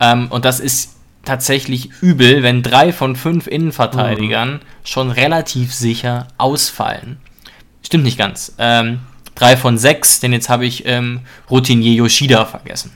[0.00, 4.60] Ähm, und das ist tatsächlich übel, wenn drei von fünf Innenverteidigern mhm.
[4.84, 7.18] schon relativ sicher ausfallen.
[7.82, 8.54] Stimmt nicht ganz.
[8.58, 9.00] Ähm,
[9.34, 12.92] drei von sechs, denn jetzt habe ich ähm, Routinier Yoshida vergessen.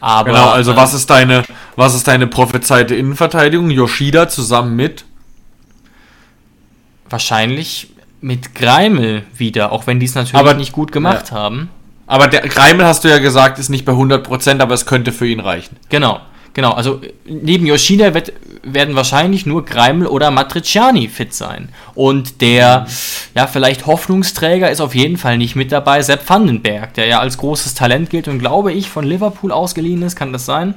[0.00, 1.44] Aber, genau, also äh, was ist deine,
[1.76, 3.70] was ist deine prophezeite Innenverteidigung?
[3.70, 5.04] Yoshida zusammen mit?
[7.08, 7.90] Wahrscheinlich
[8.20, 11.36] mit Greimel wieder, auch wenn die es natürlich aber, nicht gut gemacht ja.
[11.36, 11.70] haben.
[12.06, 15.26] Aber der Greimel hast du ja gesagt, ist nicht bei 100%, aber es könnte für
[15.26, 15.76] ihn reichen.
[15.88, 16.20] Genau.
[16.58, 18.32] Genau, also neben Yoshida wird,
[18.64, 21.68] werden wahrscheinlich nur Greimel oder Matriciani fit sein.
[21.94, 22.88] Und der,
[23.36, 27.38] ja, vielleicht Hoffnungsträger ist auf jeden Fall nicht mit dabei, Sepp Vandenberg, der ja als
[27.38, 30.74] großes Talent gilt und glaube ich von Liverpool ausgeliehen ist, kann das sein?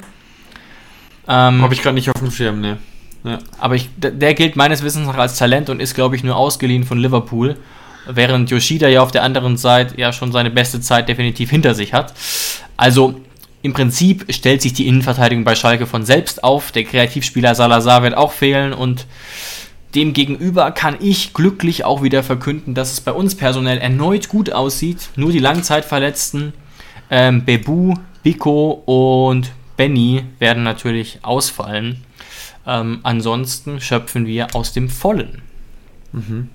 [1.27, 2.77] Ähm, Habe ich gerade nicht auf dem Schirm, ne.
[3.23, 3.39] Ja.
[3.57, 6.83] Aber ich, der gilt meines Wissens noch als Talent und ist, glaube ich, nur ausgeliehen
[6.83, 7.57] von Liverpool.
[8.05, 11.91] Während Yoshida ja auf der anderen Seite ja schon seine beste Zeit definitiv hinter sich
[11.91, 12.13] hat.
[12.77, 13.19] Also
[13.61, 16.71] im Prinzip stellt sich die Innenverteidigung bei Schalke von selbst auf.
[16.71, 19.05] Der Kreativspieler Salazar wird auch fehlen und
[19.93, 25.09] demgegenüber kann ich glücklich auch wieder verkünden, dass es bei uns personell erneut gut aussieht.
[25.15, 26.53] Nur die Langzeitverletzten
[27.09, 32.03] ähm, Bebu, Biko und Benny werden natürlich ausfallen.
[32.65, 35.41] Ähm, ansonsten schöpfen wir aus dem Vollen.
[36.13, 36.49] Mhm.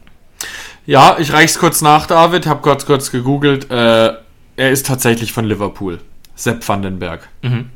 [0.87, 2.47] Ja, ich reich's kurz nach, David.
[2.47, 3.71] Hab kurz kurz gegoogelt.
[3.71, 4.15] Äh,
[4.57, 6.01] er ist tatsächlich von Liverpool.
[6.37, 7.29] Sepp Vandenberg.
[7.43, 7.71] Mhm.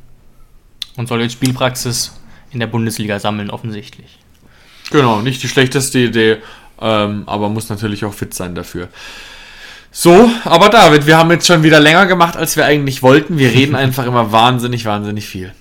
[0.97, 2.17] Und soll jetzt Spielpraxis
[2.53, 4.19] in der Bundesliga sammeln, offensichtlich.
[4.91, 6.39] Genau, nicht die schlechteste Idee,
[6.81, 8.89] ähm, aber muss natürlich auch fit sein dafür.
[9.93, 13.39] So, aber David, wir haben jetzt schon wieder länger gemacht, als wir eigentlich wollten.
[13.39, 15.53] Wir reden einfach immer wahnsinnig, wahnsinnig viel.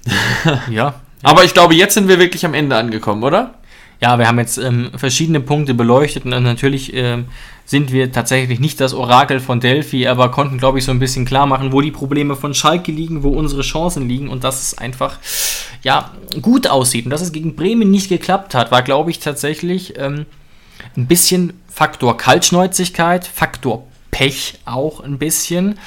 [0.70, 0.96] ja.
[1.22, 3.56] Aber ich glaube, jetzt sind wir wirklich am Ende angekommen, oder?
[4.02, 7.26] Ja, wir haben jetzt ähm, verschiedene Punkte beleuchtet und natürlich ähm,
[7.66, 11.26] sind wir tatsächlich nicht das Orakel von Delphi, aber konnten, glaube ich, so ein bisschen
[11.26, 14.78] klar machen, wo die Probleme von Schalke liegen, wo unsere Chancen liegen und dass es
[14.78, 15.20] einfach
[15.84, 17.06] ja, gut aussieht.
[17.06, 20.26] Und dass es gegen Bremen nicht geklappt hat, war, glaube ich, tatsächlich ähm,
[20.96, 25.78] ein bisschen Faktor Kaltschnäuzigkeit, Faktor Pech auch ein bisschen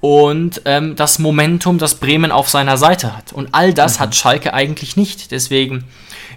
[0.00, 3.32] und ähm, das Momentum, das Bremen auf seiner Seite hat.
[3.32, 4.02] Und all das mhm.
[4.02, 5.30] hat Schalke eigentlich nicht.
[5.30, 5.84] Deswegen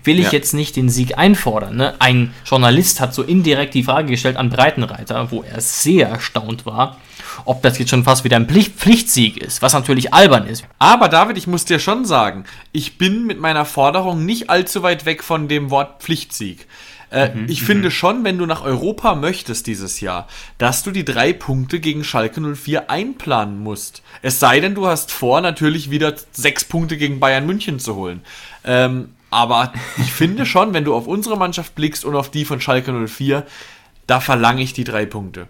[0.03, 0.31] will ich ja.
[0.33, 1.75] jetzt nicht den Sieg einfordern.
[1.75, 1.93] Ne?
[1.99, 6.97] Ein Journalist hat so indirekt die Frage gestellt an Breitenreiter, wo er sehr erstaunt war,
[7.45, 10.65] ob das jetzt schon fast wieder ein Pflicht Pflichtsieg ist, was natürlich albern ist.
[10.79, 15.05] Aber David, ich muss dir schon sagen, ich bin mit meiner Forderung nicht allzu weit
[15.05, 16.67] weg von dem Wort Pflichtsieg.
[17.11, 17.91] Äh, mhm, ich finde mhm.
[17.91, 20.27] schon, wenn du nach Europa möchtest dieses Jahr,
[20.57, 24.01] dass du die drei Punkte gegen Schalke 04 einplanen musst.
[24.21, 28.21] Es sei denn, du hast vor, natürlich wieder sechs Punkte gegen Bayern München zu holen.
[28.63, 32.61] Ähm, aber ich finde schon, wenn du auf unsere Mannschaft blickst und auf die von
[32.61, 33.45] Schalke 04,
[34.05, 35.47] da verlange ich die drei Punkte.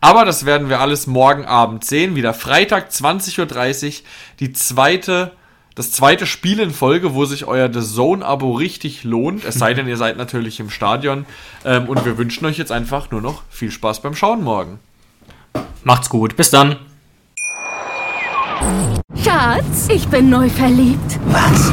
[0.00, 2.14] Aber das werden wir alles morgen Abend sehen.
[2.14, 3.92] Wieder Freitag 20.30 Uhr.
[4.38, 5.32] Die zweite,
[5.74, 9.44] das zweite Spiel in Folge, wo sich euer The Zone-Abo richtig lohnt.
[9.44, 11.26] Es sei denn, ihr seid natürlich im Stadion.
[11.64, 14.78] Ähm, und wir wünschen euch jetzt einfach nur noch viel Spaß beim Schauen morgen.
[15.82, 16.36] Macht's gut.
[16.36, 16.76] Bis dann.
[19.24, 21.18] Schatz, ich bin neu verliebt.
[21.26, 21.72] Was?